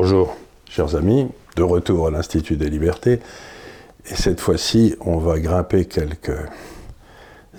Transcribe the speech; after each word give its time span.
Bonjour, 0.00 0.36
chers 0.70 0.94
amis, 0.94 1.26
de 1.56 1.62
retour 1.64 2.06
à 2.06 2.12
l'Institut 2.12 2.56
des 2.56 2.70
libertés. 2.70 3.18
Et 4.08 4.14
cette 4.14 4.40
fois-ci, 4.40 4.94
on 5.00 5.18
va 5.18 5.40
grimper 5.40 5.86
quelques 5.86 6.38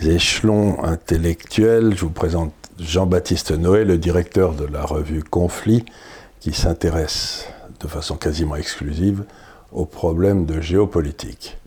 échelons 0.02 0.82
intellectuels. 0.82 1.94
Je 1.98 2.06
vous 2.06 2.12
présente 2.12 2.54
Jean-Baptiste 2.80 3.52
Noé, 3.52 3.84
le 3.84 3.98
directeur 3.98 4.54
de 4.54 4.64
la 4.64 4.86
revue 4.86 5.22
Conflit, 5.22 5.84
qui 6.40 6.54
s'intéresse 6.54 7.46
de 7.82 7.90
façon 7.90 8.16
quasiment 8.16 8.56
exclusive 8.56 9.26
aux 9.74 9.86
problèmes 9.86 10.46
de 10.46 10.62
géopolitique. 10.62 11.58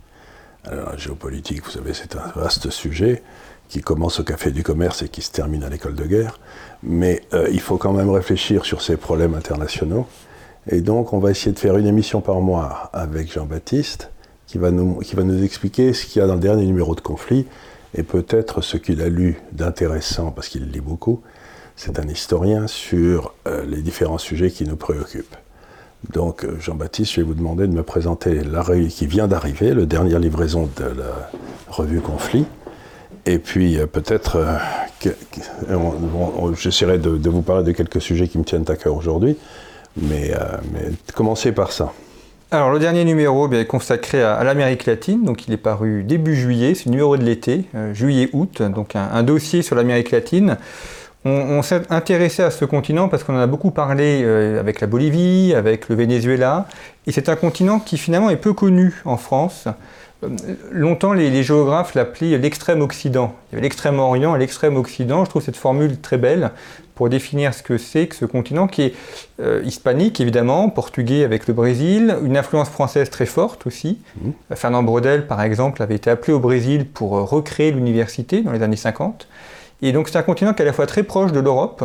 Alors, 0.63 0.89
la 0.89 0.97
géopolitique, 0.97 1.63
vous 1.63 1.69
savez, 1.69 1.93
c'est 1.93 2.15
un 2.15 2.31
vaste 2.35 2.71
sujet 2.71 3.21
qui 3.69 3.81
commence 3.81 4.19
au 4.19 4.23
Café 4.23 4.49
du 4.49 4.63
Commerce 4.63 5.03
et 5.03 5.09
qui 5.09 5.21
se 5.21 5.31
termine 5.31 5.63
à 5.63 5.69
l'école 5.69 5.93
de 5.93 6.05
guerre. 6.05 6.39
Mais 6.81 7.21
euh, 7.33 7.47
il 7.51 7.61
faut 7.61 7.77
quand 7.77 7.93
même 7.93 8.09
réfléchir 8.09 8.65
sur 8.65 8.81
ces 8.81 8.97
problèmes 8.97 9.35
internationaux. 9.35 10.07
Et 10.69 10.81
donc, 10.81 11.13
on 11.13 11.19
va 11.19 11.31
essayer 11.31 11.51
de 11.51 11.59
faire 11.59 11.77
une 11.77 11.87
émission 11.87 12.21
par 12.21 12.39
mois 12.39 12.89
avec 12.93 13.31
Jean-Baptiste, 13.31 14.09
qui, 14.47 14.57
va 14.57 14.71
nous, 14.71 15.01
expliquer 15.43 15.93
ce 15.93 16.05
qu'il 16.05 16.21
y 16.21 16.23
a 16.23 16.27
dans 16.27 16.35
le 16.35 16.39
dernier 16.39 16.65
numéro 16.65 16.95
de 16.95 17.01
Conflit, 17.01 17.45
et 17.95 18.03
peut-être 18.03 18.61
ce 18.61 18.77
qu'il 18.77 19.01
a 19.01 19.09
lu 19.09 19.41
d'intéressant, 19.51 20.31
parce 20.31 20.47
qu'il 20.47 20.69
lit 20.71 20.79
beaucoup. 20.81 21.21
C'est 21.75 21.99
un 21.99 22.07
historien 22.07 22.67
sur 22.67 23.33
euh, 23.47 23.65
les 23.65 23.81
différents 23.81 24.17
sujets 24.17 24.51
qui 24.51 24.63
nous 24.65 24.75
préoccupent. 24.75 25.35
Donc, 26.11 26.45
euh, 26.45 26.59
Jean-Baptiste, 26.59 27.13
je 27.13 27.21
vais 27.21 27.27
vous 27.27 27.33
demander 27.33 27.67
de 27.67 27.73
me 27.73 27.83
présenter 27.83 28.43
l'arrêt 28.43 28.85
qui 28.87 29.07
vient 29.07 29.27
d'arriver, 29.27 29.73
la 29.73 29.85
dernière 29.85 30.19
livraison 30.19 30.69
de 30.77 30.83
la 30.83 31.29
revue 31.67 31.99
Conflit. 31.99 32.45
Et 33.25 33.39
puis, 33.39 33.79
euh, 33.79 33.87
peut-être, 33.87 34.37
j'essaierai 36.57 36.99
de, 36.99 37.29
vous 37.29 37.41
parler 37.41 37.63
de 37.63 37.71
quelques 37.71 38.01
sujets 38.01 38.27
qui 38.27 38.37
me 38.37 38.43
tiennent 38.43 38.65
à 38.67 38.75
cœur 38.75 38.95
aujourd'hui. 38.95 39.35
Mais, 39.95 40.31
mais 40.71 40.91
commencez 41.13 41.51
par 41.51 41.71
ça. 41.71 41.93
Alors 42.53 42.69
le 42.69 42.77
dernier 42.77 43.03
numéro 43.03 43.51
est 43.51 43.65
consacré 43.65 44.21
à, 44.21 44.43
l'Amérique 44.43 44.85
latine, 44.85 45.23
donc 45.23 45.47
il 45.47 45.53
est 45.55 45.57
paru 45.57 46.03
début 46.03 46.35
juillet, 46.35 46.75
c'est 46.75 46.85
le 46.85 46.91
numéro 46.91 47.17
de 47.17 47.23
l'été, 47.23 47.63
euh, 47.73 47.95
juillet-août, 47.95 48.61
donc 48.61 48.95
un, 48.95 49.23
dossier 49.23 49.63
sur 49.63 49.75
l'Amérique 49.75 50.11
latine. 50.11 50.57
On, 51.25 51.63
s'est 51.63 51.81
intéressé 51.89 52.43
à 52.43 52.51
ce 52.51 52.63
continent 52.65 53.09
parce 53.09 53.23
qu'on 53.23 53.33
en 53.35 53.39
a 53.39 53.47
beaucoup 53.47 53.71
parlé 53.71 54.21
euh, 54.23 54.59
avec 54.59 54.81
la 54.81 54.87
Bolivie, 54.87 55.55
avec 55.55 55.89
le 55.89 55.95
Venezuela, 55.95 56.67
et 57.07 57.11
c'est 57.11 57.27
un 57.27 57.35
continent 57.35 57.79
qui 57.79 57.97
finalement 57.97 58.29
est 58.29 58.37
peu 58.37 58.53
connu 58.53 59.01
en 59.05 59.17
France. 59.17 59.67
Longtemps, 60.71 61.13
les, 61.13 61.43
géographes 61.43 61.95
l'appelaient 61.95 62.37
l'extrême 62.37 62.81
Occident. 62.81 63.35
Il 63.49 63.53
y 63.53 63.55
avait 63.55 63.63
l'extrême 63.63 63.99
Orient 63.99 64.35
et 64.35 64.39
l'extrême 64.39 64.75
Occident. 64.77 65.25
Je 65.25 65.29
trouve 65.29 65.41
cette 65.41 65.57
formule 65.57 65.99
très 65.99 66.17
belle 66.17 66.51
pour 66.95 67.09
définir 67.09 67.53
ce 67.53 67.63
que 67.63 67.77
c'est 67.77 68.07
que 68.07 68.15
ce 68.15 68.25
continent 68.25 68.67
qui 68.67 68.83
est 68.83 68.95
euh, 69.39 69.61
hispanique 69.65 70.21
évidemment, 70.21 70.69
portugais 70.69 71.23
avec 71.23 71.47
le 71.47 71.53
Brésil, 71.53 72.17
une 72.23 72.37
influence 72.37 72.69
française 72.69 73.09
très 73.09 73.25
forte 73.25 73.65
aussi. 73.65 73.99
Mmh. 74.21 74.29
Fernand 74.55 74.83
Brodel 74.83 75.25
par 75.25 75.41
exemple 75.41 75.81
avait 75.81 75.95
été 75.95 76.09
appelé 76.09 76.33
au 76.33 76.39
Brésil 76.39 76.85
pour 76.85 77.17
euh, 77.17 77.23
recréer 77.23 77.71
l'université 77.71 78.41
dans 78.41 78.51
les 78.51 78.61
années 78.61 78.75
50. 78.75 79.27
Et 79.81 79.91
donc 79.91 80.07
c'est 80.07 80.17
un 80.17 80.23
continent 80.23 80.53
qui 80.53 80.61
est 80.61 80.65
à 80.65 80.67
la 80.67 80.73
fois 80.73 80.85
très 80.85 81.03
proche 81.03 81.31
de 81.31 81.39
l'Europe, 81.39 81.83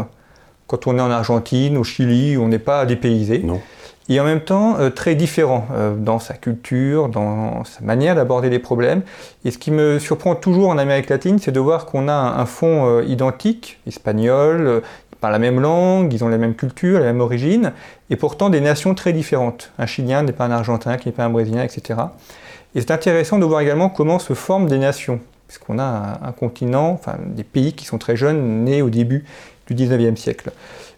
quand 0.68 0.86
on 0.86 0.98
est 0.98 1.00
en 1.00 1.10
Argentine, 1.10 1.78
au 1.78 1.82
Chili, 1.82 2.36
on 2.36 2.48
n'est 2.48 2.58
pas 2.58 2.84
dépaysé. 2.84 3.40
Non. 3.42 3.60
Et 4.08 4.20
en 4.20 4.24
même 4.24 4.40
temps 4.40 4.78
euh, 4.78 4.90
très 4.90 5.14
différent 5.14 5.66
dans 5.98 6.18
sa 6.18 6.34
culture, 6.34 7.08
dans 7.08 7.64
sa 7.64 7.82
manière 7.82 8.14
d'aborder 8.14 8.48
les 8.48 8.58
problèmes. 8.58 9.02
Et 9.44 9.50
ce 9.50 9.58
qui 9.58 9.70
me 9.70 9.98
surprend 9.98 10.34
toujours 10.34 10.70
en 10.70 10.78
Amérique 10.78 11.10
latine, 11.10 11.38
c'est 11.38 11.52
de 11.52 11.60
voir 11.60 11.86
qu'on 11.86 12.08
a 12.08 12.12
un, 12.12 12.46
fond 12.46 13.00
identique, 13.02 13.78
espagnol, 13.86 14.82
parlent 15.20 15.32
la 15.32 15.38
même 15.38 15.60
langue, 15.60 16.12
ils 16.12 16.24
ont 16.24 16.28
la 16.28 16.38
même 16.38 16.54
culture, 16.54 16.98
la 16.98 17.06
même 17.06 17.20
origine, 17.20 17.72
et 18.10 18.16
pourtant 18.16 18.50
des 18.50 18.60
nations 18.60 18.94
très 18.94 19.12
différentes. 19.12 19.72
Un 19.78 19.86
Chilien 19.86 20.22
n'est 20.22 20.32
pas 20.32 20.44
un 20.44 20.50
Argentin, 20.50 20.96
qui 20.96 21.08
n'est 21.08 21.12
pas 21.12 21.24
un 21.24 21.30
Brésilien, 21.30 21.62
etc. 21.62 22.00
Et 22.74 22.80
c'est 22.80 22.90
intéressant 22.90 23.38
de 23.38 23.44
voir 23.44 23.60
également 23.60 23.88
comment 23.88 24.18
se 24.18 24.34
forment 24.34 24.68
des 24.68 24.78
nations, 24.78 25.20
puisqu'on 25.46 25.78
a 25.78 26.20
un, 26.22 26.32
continent, 26.32 26.90
enfin 26.90 27.16
des 27.24 27.44
pays 27.44 27.72
qui 27.72 27.84
sont 27.84 27.98
très 27.98 28.16
jeunes, 28.16 28.64
nés 28.64 28.82
au 28.82 28.90
début 28.90 29.24
du 29.66 29.74
19e 29.74 30.16
siècle. 30.16 30.50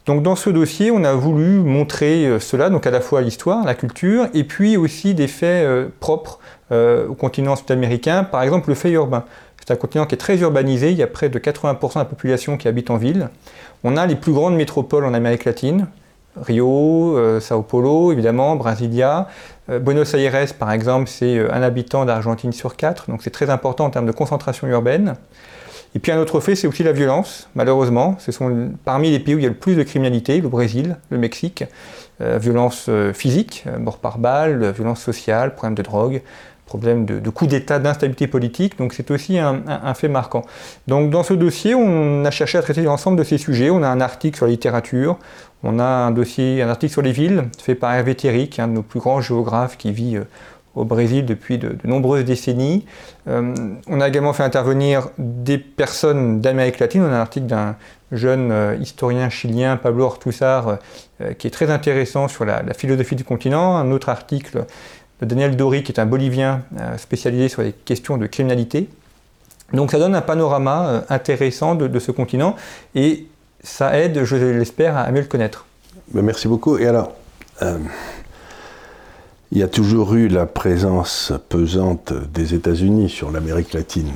Donc 0.07 0.23
dans 0.23 0.37
ce 0.37 0.49
dossier, 0.49 0.91
on 0.91 1.05
a 1.05 1.13
voulu 1.13 1.61
montrer 1.61 2.27
euh, 2.27 2.41
cela, 2.41 2.71
donc 2.71 2.87
à 2.87 2.91
la 2.91 3.01
fois 3.01 3.21
l'histoire, 3.21 3.65
la 3.65 3.75
culture, 3.75 4.29
et 4.33 4.45
puis 4.45 4.77
aussi 4.77 5.15
des 5.15 5.29
faits 5.29 5.65
euh, 5.65 5.89
propres 6.01 6.39
euh, 6.73 7.07
au 7.09 7.15
continent 7.15 7.55
sud-américain, 7.55 8.25
par 8.25 8.43
exemple 8.43 8.71
le 8.71 8.75
fait 8.75 8.91
urbain. 8.91 9.25
C'est 9.61 9.73
un 9.73 9.77
continent 9.77 10.07
qui 10.07 10.15
est 10.15 10.19
très 10.19 10.39
urbanisé, 10.39 10.91
il 10.91 10.97
y 10.97 11.03
a 11.03 11.07
près 11.07 11.29
de 11.29 11.39
80% 11.39 11.95
de 11.95 11.99
la 11.99 12.05
population 12.07 12.57
qui 12.57 12.67
habite 12.67 12.91
en 12.91 12.97
ville. 12.97 13.29
On 13.85 13.97
a 13.97 14.07
les 14.07 14.17
plus 14.17 14.33
grandes 14.33 14.57
métropoles 14.57 15.05
en 15.05 15.13
Amérique 15.13 15.45
latine, 15.45 15.87
Rio, 16.37 17.41
Sao 17.41 17.63
Paulo, 17.63 18.13
évidemment, 18.13 18.57
Brasilia. 18.57 19.29
Buenos 19.69 20.15
Aires, 20.15 20.55
par 20.59 20.73
exemple, 20.73 21.09
c'est 21.09 21.39
un 21.51 21.63
habitant 21.63 22.05
d'Argentine 22.05 22.53
sur 22.53 22.77
quatre, 22.77 23.11
donc 23.11 23.23
c'est 23.23 23.31
très 23.31 23.51
important 23.51 23.85
en 23.85 23.91
termes 23.91 24.07
de 24.07 24.13
concentration 24.13 24.67
urbaine. 24.69 25.17
Et 25.95 25.99
puis 25.99 26.13
un 26.13 26.19
autre 26.19 26.41
fait, 26.41 26.55
c'est 26.55 26.67
aussi 26.67 26.83
la 26.83 26.93
violence, 26.93 27.49
malheureusement. 27.55 28.17
Ce 28.19 28.33
sont 28.33 28.71
parmi 28.85 29.11
les 29.11 29.19
pays 29.19 29.35
où 29.35 29.39
il 29.39 29.43
y 29.43 29.47
a 29.47 29.51
le 29.51 29.55
plus 29.55 29.75
de 29.75 29.83
criminalité, 29.83 30.41
le 30.41 30.49
Brésil, 30.49 30.97
le 31.11 31.19
Mexique. 31.19 31.65
violence 32.21 32.89
physique, 33.15 33.65
mort 33.79 33.99
par 33.99 34.19
balle, 34.19 34.73
violence 34.73 35.01
sociale, 35.01 35.55
problème 35.55 35.75
de 35.75 35.83
drogue, 35.83 36.23
problème 36.71 37.05
de, 37.05 37.31
coup 37.31 37.49
d'État, 37.49 37.81
d'instabilité 37.81 38.29
politique, 38.29 38.79
donc 38.79 38.95
c'est 38.95 39.11
aussi 39.11 39.41
un, 39.41 39.95
fait 39.95 40.07
marquant. 40.07 40.43
Donc 40.87 41.11
dans 41.11 41.25
ce 41.25 41.35
dossier, 41.35 41.75
on 41.75 42.25
a 42.25 42.31
cherché 42.31 42.59
à 42.59 42.63
traiter 42.63 42.83
l'ensemble 42.83 43.19
de 43.19 43.25
ces 43.25 43.39
sujets. 43.39 43.71
On 43.71 43.83
a 43.83 43.89
un 43.89 44.01
article 44.01 44.37
sur 44.37 44.47
la 44.47 44.53
littérature, 44.53 45.19
on 45.65 45.81
a 45.81 45.85
un 45.85 46.13
dossier, 46.13 46.63
un 46.63 46.69
article 46.69 46.93
sur 46.93 47.03
les 47.03 47.11
villes, 47.11 47.49
fait 47.59 47.75
par 47.75 47.93
Hervé 47.93 48.17
est 48.23 48.61
un 48.61 48.69
de 48.69 48.75
nos 48.75 48.83
plus 48.83 49.01
grands 49.01 49.21
géographes 49.21 49.77
qui 49.79 49.91
vit 49.91 50.17
euh, 50.17 50.23
au 50.75 50.85
Brésil 50.85 51.27
depuis 51.27 51.59
de, 51.59 51.77
nombreuses 51.85 52.25
décennies. 52.25 52.87
Euh, 53.29 53.55
on 53.89 54.01
a 54.01 54.09
également 54.09 54.33
fait 54.33 54.45
intervenir 54.45 55.09
des 55.19 55.59
personnes 55.59 56.41
d'Amérique 56.41 56.79
latine. 56.79 57.03
On 57.03 57.07
a 57.07 57.17
un 57.17 57.21
article 57.21 57.47
d'un 57.47 57.77
jeune 58.13 58.53
euh, 58.53 58.77
historien 58.81 59.29
chilien, 59.31 59.77
Pablo 59.77 60.05
Ortuzar, 60.05 60.79
qui 61.39 61.47
est 61.47 61.51
très 61.51 61.71
intéressant 61.71 62.29
sur 62.29 62.47
la, 62.47 62.63
philosophie 62.73 63.15
du 63.15 63.25
continent. 63.25 63.77
Un 63.77 63.91
autre 63.93 64.09
article 64.09 64.65
de 65.21 65.27
Daniel 65.27 65.57
Dori, 65.57 65.83
qui 65.83 65.93
est 65.93 66.01
un 66.01 66.07
Bolivien 66.07 66.63
euh, 66.79 66.97
spécialisé 66.97 67.49
sur 67.49 67.63
les 67.63 67.73
questions 67.73 68.17
de 68.17 68.27
criminalité. 68.27 68.89
Donc 69.73 69.91
ça 69.91 69.99
donne 69.99 70.15
un 70.15 70.23
panorama 70.23 70.87
euh, 70.87 71.01
intéressant 71.09 71.75
de, 71.75 71.99
ce 71.99 72.11
continent 72.11 72.57
et 72.95 73.27
ça 73.63 73.99
aide, 73.99 74.25
je 74.25 74.37
l'espère, 74.37 74.97
à 74.97 75.11
mieux 75.11 75.21
le 75.21 75.27
connaître. 75.27 75.67
Ben, 76.13 76.23
merci 76.23 76.49
beaucoup. 76.49 76.79
Et 76.79 76.87
alors, 76.87 77.13
euh, 77.63 77.79
il 79.53 79.59
y 79.59 79.63
a 79.65 79.69
toujours 79.69 80.15
eu 80.15 80.29
la 80.29 80.47
présence 80.47 81.33
pesante 81.49 82.13
des 82.13 82.55
États-Unis 82.55 83.09
sur 83.09 83.33
l'Amérique 83.33 83.73
latine. 83.73 84.13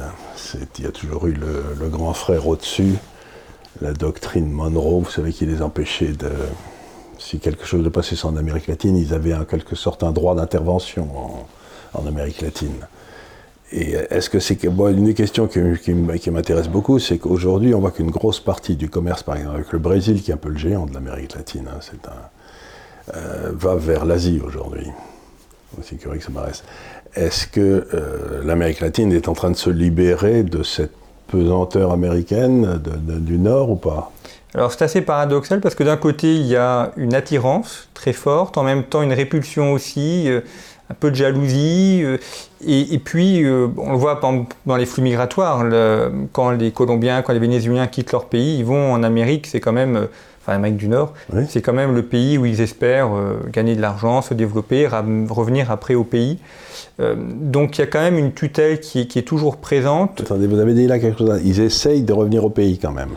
Il 0.78 0.84
y 0.84 0.86
a 0.86 0.92
toujours 0.92 1.26
eu 1.26 1.32
le, 1.32 1.88
grand 1.88 2.14
frère 2.14 2.46
au-dessus, 2.46 2.94
la 3.80 3.92
doctrine 3.92 4.48
Monroe, 4.48 5.00
vous 5.00 5.10
savez, 5.10 5.32
qui 5.32 5.44
les 5.44 5.60
empêchait 5.60 6.12
de, 6.12 6.30
si 7.18 7.40
quelque 7.40 7.64
chose 7.64 7.82
de 7.82 7.88
passait 7.88 8.24
en 8.24 8.36
Amérique 8.36 8.68
latine, 8.68 8.96
ils 8.96 9.12
avaient 9.12 9.34
en 9.34 9.44
quelque 9.44 9.74
sorte 9.74 10.04
un 10.04 10.12
droit 10.12 10.36
d'intervention 10.36 11.08
en, 11.94 12.06
Amérique 12.06 12.40
latine. 12.40 12.86
Et 13.72 13.92
est-ce 14.10 14.30
que 14.30 14.38
c'est 14.38 14.62
une 14.62 15.04
des 15.04 15.14
questions 15.14 15.48
qui, 15.48 16.30
m'intéresse 16.30 16.68
beaucoup, 16.68 17.00
c'est 17.00 17.18
qu'aujourd'hui, 17.18 17.74
on 17.74 17.80
voit 17.80 17.90
qu'une 17.90 18.10
grosse 18.10 18.38
partie 18.38 18.76
du 18.76 18.88
commerce, 18.88 19.24
par 19.24 19.36
exemple 19.36 19.56
avec 19.56 19.72
le 19.72 19.78
Brésil, 19.80 20.22
qui 20.22 20.30
est 20.30 20.34
un 20.34 20.36
peu 20.36 20.50
le 20.50 20.58
géant 20.58 20.86
de 20.86 20.94
l'Amérique 20.94 21.34
latine, 21.34 21.68
hein, 21.68 21.96
euh, 23.14 23.50
va 23.52 23.74
vers 23.74 24.04
l'Asie 24.04 24.40
aujourd'hui. 24.44 24.86
Curieux 25.98 26.18
que 26.18 26.24
ça. 26.24 26.30
Est-ce 27.14 27.46
que 27.46 27.86
euh, 27.94 28.42
l'Amérique 28.44 28.80
latine 28.80 29.12
est 29.12 29.28
en 29.28 29.34
train 29.34 29.50
de 29.50 29.56
se 29.56 29.70
libérer 29.70 30.42
de 30.42 30.62
cette 30.62 30.92
pesanteur 31.28 31.92
américaine 31.92 32.80
du 33.06 33.38
Nord 33.38 33.70
ou 33.70 33.76
pas? 33.76 34.12
Alors 34.54 34.72
c'est 34.72 34.82
assez 34.82 35.00
paradoxal 35.00 35.60
parce 35.60 35.74
que 35.74 35.82
d'un 35.82 35.96
côté 35.96 36.34
il 36.34 36.46
y 36.46 36.56
a 36.56 36.92
une 36.96 37.14
attirance 37.14 37.88
très 37.94 38.12
forte, 38.12 38.56
en 38.56 38.62
même 38.62 38.84
temps 38.84 39.02
une 39.02 39.12
répulsion 39.12 39.72
aussi, 39.72 40.28
euh, 40.28 40.40
un 40.90 40.94
peu 40.94 41.10
de 41.10 41.16
jalousie, 41.16 42.02
euh, 42.04 42.18
et, 42.66 42.98
puis 42.98 43.44
on 43.76 43.92
le 43.92 43.98
voit 43.98 44.20
dans 44.66 44.76
les 44.76 44.86
flux 44.86 45.02
migratoires, 45.02 45.64
quand 46.32 46.50
les 46.50 46.70
Colombiens, 46.72 47.20
quand 47.20 47.34
les 47.34 47.38
Vénézuéliens 47.38 47.86
quittent 47.86 48.12
leur 48.12 48.24
pays, 48.24 48.58
ils 48.58 48.64
vont 48.64 48.92
en 48.92 49.02
Amérique, 49.02 49.46
c'est 49.46 49.60
quand 49.60 49.72
même, 49.72 50.08
enfin 50.44 50.52
l'Amérique 50.52 50.76
du 50.76 50.88
Nord, 50.88 51.14
c'est 51.48 51.62
quand 51.62 51.72
même 51.72 51.94
le 51.94 52.02
pays 52.02 52.38
où 52.38 52.46
ils 52.46 52.60
espèrent 52.60 53.10
gagner 53.50 53.74
de 53.74 53.80
l'argent, 53.80 54.22
se 54.22 54.34
développer, 54.34 54.86
revenir 54.86 55.70
après 55.70 55.94
au 55.94 56.04
pays. 56.04 56.38
donc 56.98 57.78
il 57.78 57.80
y 57.80 57.84
a 57.84 57.86
quand 57.86 58.00
même 58.00 58.18
une 58.18 58.32
tutelle 58.32 58.80
qui, 58.80 59.08
qui 59.08 59.18
est 59.18 59.22
toujours 59.22 59.56
présente. 59.56 60.20
Attendez, 60.20 60.46
vous 60.46 60.58
avez 60.58 60.74
dit 60.74 60.86
là 60.86 60.98
quelque 60.98 61.18
chose, 61.18 61.40
ils 61.44 61.60
essayent 61.60 62.02
de 62.02 62.12
revenir 62.12 62.44
au 62.44 62.50
pays 62.50 62.78
quand 62.78 62.92
même. 62.92 63.16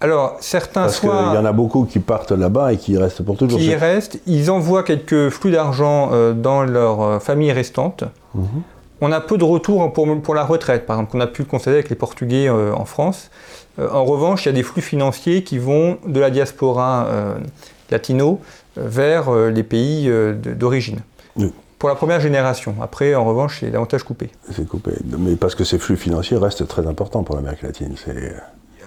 Alors, 0.00 0.36
certains 0.40 0.82
Parce 0.82 1.00
qu'il 1.00 1.08
y 1.08 1.12
en 1.12 1.44
a 1.44 1.52
beaucoup 1.52 1.84
qui 1.84 2.00
partent 2.00 2.32
là-bas 2.32 2.72
et 2.72 2.76
qui 2.76 2.98
restent 2.98 3.22
pour 3.22 3.36
toujours. 3.38 3.58
Qui 3.58 3.74
restent, 3.74 4.20
ils 4.26 4.50
envoient 4.50 4.82
quelques 4.82 5.30
flux 5.30 5.50
d'argent 5.50 6.10
euh, 6.12 6.34
dans 6.34 6.64
leur 6.64 7.02
euh, 7.02 7.18
famille 7.18 7.50
restante. 7.50 8.04
Mhm. 8.34 8.62
On 9.00 9.12
a 9.12 9.20
peu 9.20 9.38
de 9.38 9.44
retours 9.44 9.92
pour, 9.92 10.06
pour, 10.22 10.34
la 10.34 10.44
retraite, 10.44 10.86
par 10.86 10.96
exemple, 10.96 11.12
qu'on 11.12 11.20
a 11.20 11.26
pu 11.26 11.42
le 11.42 11.48
constater 11.48 11.76
avec 11.76 11.90
les 11.90 11.96
Portugais 11.96 12.48
euh, 12.48 12.72
en 12.74 12.84
France. 12.84 13.30
En 13.78 14.04
revanche, 14.04 14.44
il 14.44 14.48
y 14.48 14.50
a 14.50 14.54
des 14.54 14.62
flux 14.62 14.82
financiers 14.82 15.42
qui 15.42 15.58
vont 15.58 15.98
de 16.06 16.20
la 16.20 16.30
diaspora 16.30 17.08
latino 17.90 18.40
vers 18.76 19.30
les 19.48 19.62
pays 19.62 20.10
d'origine. 20.42 21.00
Pour 21.78 21.90
la 21.90 21.94
première 21.94 22.20
génération. 22.20 22.74
Après, 22.80 23.14
en 23.14 23.24
revanche, 23.26 23.58
c'est 23.60 23.70
davantage 23.70 24.02
coupé. 24.02 24.30
C'est 24.50 24.66
coupé. 24.66 24.92
Mais 25.18 25.36
parce 25.36 25.54
que 25.54 25.64
ces 25.64 25.78
flux 25.78 25.96
financiers 25.96 26.38
restent 26.38 26.66
très 26.66 26.86
importants 26.86 27.22
pour 27.22 27.36
l'Amérique 27.36 27.62
latine. 27.62 27.94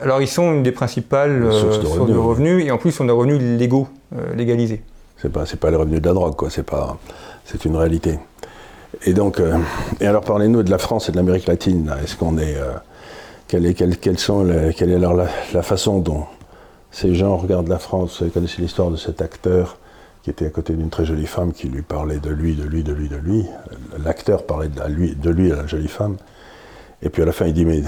Alors, 0.02 0.22
ils 0.22 0.28
sont 0.28 0.54
une 0.54 0.64
des 0.64 0.72
principales 0.72 1.52
sources, 1.54 1.80
de, 1.82 2.18
revenus. 2.18 2.66
et 2.66 2.72
en 2.72 2.80
plus, 2.80 3.00
on 3.00 3.04
a 3.04 3.08
des 3.08 3.14
revenus 3.14 3.40
légaux, 3.60 3.88
légalisés. 4.36 4.82
C'est 5.22 5.32
pas, 5.32 5.44
pas 5.60 5.70
les 5.70 5.76
revenus 5.76 6.02
de 6.02 6.08
la 6.08 6.14
drogue, 6.14 6.36
quoi. 6.36 6.50
C'est 6.50 6.64
pas, 6.64 6.98
c'est 7.46 7.66
une 7.66 7.76
réalité. 7.76 8.20
Et 9.06 9.14
donc, 9.14 9.40
euh, 9.40 9.58
et 10.00 10.08
alors 10.08 10.24
parlez-nous 10.24 10.64
de 10.64 10.72
la 10.72 10.78
France 10.78 11.10
et 11.10 11.12
de 11.12 11.18
l'Amérique 11.18 11.48
latine. 11.48 11.94
Est-ce 12.04 12.16
qu'on 12.16 12.38
est, 12.38 12.56
euh, 12.56 12.72
quelle 13.50 13.66
est, 13.66 14.20
sont 14.20 14.48
alors 14.48 15.16
la, 15.16 15.64
façon 15.64 16.00
dont 16.00 16.26
ces 16.92 17.16
gens 17.16 17.36
regardent 17.36 17.68
la 17.68 17.80
France 17.80 18.22
Vous 18.22 18.30
connaissez 18.30 18.62
l'histoire 18.62 18.92
de 18.92 18.96
cet 18.96 19.24
acteur 19.24 19.78
qui 20.22 20.30
était 20.30 20.46
à 20.46 20.50
côté 20.52 20.74
d'une 20.74 20.90
très 20.90 21.04
jolie 21.04 21.26
femme 21.26 21.52
qui 21.52 21.68
lui 21.68 21.82
parlait 21.82 22.20
de 22.20 22.30
lui, 22.30 22.56
de 22.56 22.64
lui, 22.64 22.84
de 22.84 22.94
lui, 22.94 23.10
de 23.10 23.16
lui. 23.16 23.46
L'acteur 24.04 24.46
parlait 24.46 24.68
de 24.70 24.82
lui, 24.88 25.16
de 25.16 25.30
lui 25.32 25.52
à 25.52 25.56
la 25.56 25.66
jolie 25.66 25.88
femme. 25.88 26.18
Et 27.02 27.10
puis 27.10 27.24
à 27.24 27.26
la 27.26 27.32
fin, 27.32 27.48
il 27.48 27.54
dit 27.54 27.66
mais 27.66 27.82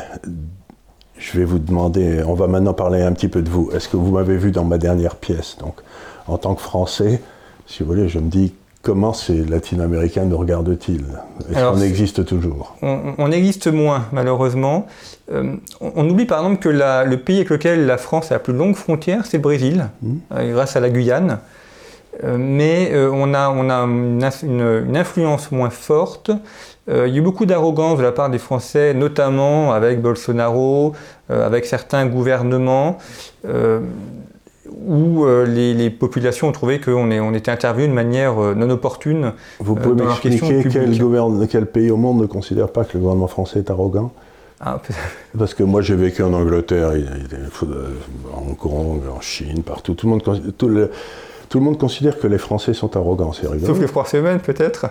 je 1.18 1.38
vais 1.38 1.46
vous 1.46 1.60
demander, 1.60 2.24
on 2.24 2.34
va 2.34 2.48
maintenant 2.48 2.74
parler 2.74 3.04
un 3.04 3.14
petit 3.14 3.28
peu 3.28 3.44
de 3.44 3.50
vous. 3.50 3.70
Est-ce 3.72 3.88
que 3.88 3.98
vous 3.98 4.12
m'avez 4.12 4.38
vu 4.38 4.50
dans 4.50 4.66
ma 4.66 4.80
dernière 4.80 5.16
pièce? 5.16 5.58
Donc, 5.60 5.76
en 6.28 6.40
tant 6.40 6.56
que 6.56 6.62
Français, 6.62 7.22
si 7.68 7.84
vous 7.84 7.90
voulez, 7.90 8.08
je 8.08 8.18
me 8.18 8.30
dis 8.30 8.56
comment 8.82 9.14
ces 9.14 9.44
latino-américains 9.46 10.26
nous 10.26 10.38
regardent-ils? 10.38 11.06
Est-ce 11.52 11.72
qu'on 11.72 11.82
existe 11.82 12.26
toujours? 12.26 12.76
On, 12.82 13.32
existe 13.32 13.68
moins, 13.68 14.06
malheureusement. 14.12 14.88
Euh, 15.32 15.56
on, 15.80 16.10
oublie 16.10 16.26
par 16.26 16.40
exemple 16.40 16.62
que 16.62 16.70
le 16.70 17.16
pays 17.18 17.38
avec 17.38 17.50
lequel 17.50 17.86
la 17.86 17.98
France 17.98 18.32
a 18.32 18.36
la 18.36 18.40
plus 18.40 18.54
longue 18.54 18.76
frontière, 18.76 19.26
c'est 19.26 19.38
le 19.38 19.44
Brésil, 19.44 19.90
hmm. 20.02 20.18
euh, 20.34 20.54
grâce 20.54 20.76
à 20.76 20.80
la 20.80 20.90
Guyane. 20.90 21.40
Euh, 22.24 22.38
mais 22.38 22.92
on 22.96 23.34
a, 23.34 23.50
on 23.50 23.70
a 23.70 23.84
une, 24.44 24.98
influence 24.98 25.52
moins 25.52 25.70
forte. 25.70 26.32
il 26.88 26.94
y 26.94 27.00
a 27.00 27.08
eu 27.08 27.22
beaucoup 27.22 27.46
d'arrogance 27.46 28.00
de 28.00 28.04
la 28.04 28.12
part 28.12 28.30
des 28.30 28.40
Français, 28.40 28.94
notamment 28.94 29.72
avec 29.74 30.02
Bolsonaro, 30.02 30.94
avec 31.30 31.66
certains 31.66 32.06
gouvernements 32.06 32.98
où 34.86 35.26
euh, 35.26 35.46
les, 35.46 35.90
populations 35.90 36.48
ont 36.48 36.52
trouvé 36.52 36.80
qu'on 36.80 37.12
on 37.12 37.34
était 37.34 37.52
intervenu 37.52 37.88
de 37.88 37.94
manière 37.94 38.42
euh, 38.42 38.54
non 38.54 38.70
opportune. 38.70 39.34
Vous 39.60 39.76
pouvez 39.76 40.02
euh, 40.02 40.06
m'expliquer 40.06 40.64
quel, 40.72 41.48
quel 41.48 41.66
pays 41.66 41.92
au 41.92 41.98
monde 41.98 42.22
ne 42.22 42.26
considère 42.26 42.70
pas 42.70 42.84
que 42.84 42.94
le 42.94 43.00
gouvernement 43.00 43.28
français 43.28 43.60
est 43.60 43.70
arrogant? 43.70 44.12
Ah, 44.60 44.80
Parce 45.38 45.54
que 45.54 45.64
moi 45.64 45.82
j'ai 45.82 45.96
vécu 45.96 46.22
en 46.24 46.34
Angleterre, 46.34 46.92
en 48.34 48.50
Hong 48.50 48.58
Kong, 48.58 49.02
en 49.16 49.22
Chine, 49.22 49.64
partout. 49.64 49.96
Tout 49.96 50.08
le 50.08 50.12
monde, 50.12 50.54
tout 50.58 50.68
le, 50.68 50.92
tout 51.50 51.58
le 51.58 51.66
monde 51.66 51.78
considère 51.78 52.20
que 52.20 52.28
les 52.28 52.38
Français 52.38 52.74
sont 52.74 52.96
arrogants, 52.96 53.34
c'est 53.34 53.48
rigolo. 53.48 53.74
Sauf 53.74 53.82
les 53.82 53.88
Français 53.88 54.20
eux 54.20 54.38
peut-être 54.38 54.88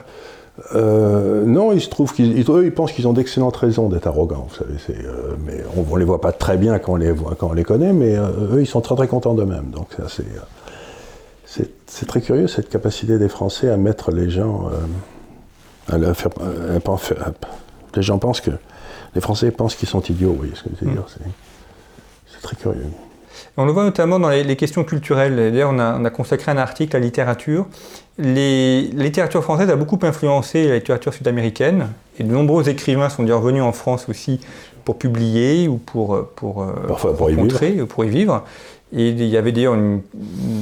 euh, 0.75 1.44
non, 1.44 1.73
il 1.73 1.81
se 1.81 1.88
trouve 1.88 2.12
qu'ils 2.12 2.38
ils 2.38 2.75
pensent 2.75 2.93
qu'ils 2.93 3.08
ont 3.08 3.12
d'excellentes 3.12 3.56
raisons 3.56 3.88
d'être 3.88 4.06
arrogants. 4.06 4.49
Vous 4.50 4.56
savez, 4.56 5.05
euh, 5.06 5.35
mais 5.44 5.62
on, 5.76 5.94
ne 5.94 5.99
les 5.99 6.05
voit 6.05 6.20
pas 6.20 6.32
très 6.32 6.56
bien 6.56 6.79
quand 6.79 6.93
on 6.93 6.97
les 6.97 7.12
voit, 7.12 7.35
quand 7.35 7.49
on 7.50 7.52
les 7.52 7.64
connaît, 7.64 7.93
mais 7.93 8.17
euh, 8.17 8.56
eux, 8.56 8.61
ils 8.61 8.67
sont 8.67 8.81
très 8.81 8.94
très 8.94 9.08
contents 9.08 9.35
d'eux-mêmes. 9.35 9.70
Donc 9.70 9.88
c'est 11.87 12.06
très 12.06 12.20
curieux 12.20 12.47
cette 12.47 12.69
capacité 12.69 13.19
des 13.19 13.29
Français 13.29 13.70
à 13.70 13.76
mettre 13.76 14.11
les 14.11 14.31
gens, 14.31 14.70
à 15.88 15.99
leur 15.99 16.17
faire, 16.17 16.31
les 17.97 18.02
gens 18.02 18.19
pensent 18.19 18.41
que 18.41 18.52
les 19.14 19.20
Français 19.20 19.50
pensent 19.50 19.75
qu'ils 19.75 19.88
sont 19.88 20.02
idiots. 20.02 20.31
Vous 20.31 20.37
voyez 20.37 20.55
ce 20.55 20.64
que 20.64 20.70
je 20.79 20.85
veux 20.85 20.93
dire 20.93 21.02
mm. 21.02 21.31
C'est 22.26 22.43
très 22.43 22.56
curieux. 22.56 22.87
On 23.56 23.64
le 23.64 23.72
voit 23.72 23.84
notamment 23.84 24.19
dans 24.19 24.28
les, 24.28 24.56
questions 24.56 24.84
culturelles. 24.84 25.37
D'ailleurs, 25.37 25.72
on 25.72 25.78
a, 25.78 26.10
consacré 26.10 26.52
un 26.52 26.58
article 26.58 26.96
à 26.96 26.98
la 26.98 27.04
littérature. 27.04 27.66
Les, 28.19 28.90
la 28.92 29.04
littérature 29.04 29.42
française 29.42 29.70
a 29.70 29.76
beaucoup 29.76 29.98
influencé 30.02 30.69
la 30.69 30.75
littérature 30.76 31.14
sud-américaine. 31.14 31.88
Et 32.19 32.25
de 32.25 32.32
nombreux 32.32 32.69
écrivains 32.69 33.08
sont 33.08 33.22
déjà 33.22 33.37
revenus 33.37 33.62
en 33.62 33.72
France 33.72 34.08
aussi 34.08 34.40
pour 34.84 34.98
publier 34.98 35.69
ou 35.69 35.76
pour, 35.76 36.26
pour, 36.37 36.62
euh, 36.62 36.72
pour, 37.16 37.31
y 37.31 37.34
montrer, 37.34 37.72
vivre. 37.72 37.87
pour 37.87 38.04
y 38.04 38.08
vivre. 38.08 38.44
Et 38.92 39.10
il 39.10 39.25
y 39.25 39.37
avait 39.37 39.52
d'ailleurs 39.52 39.76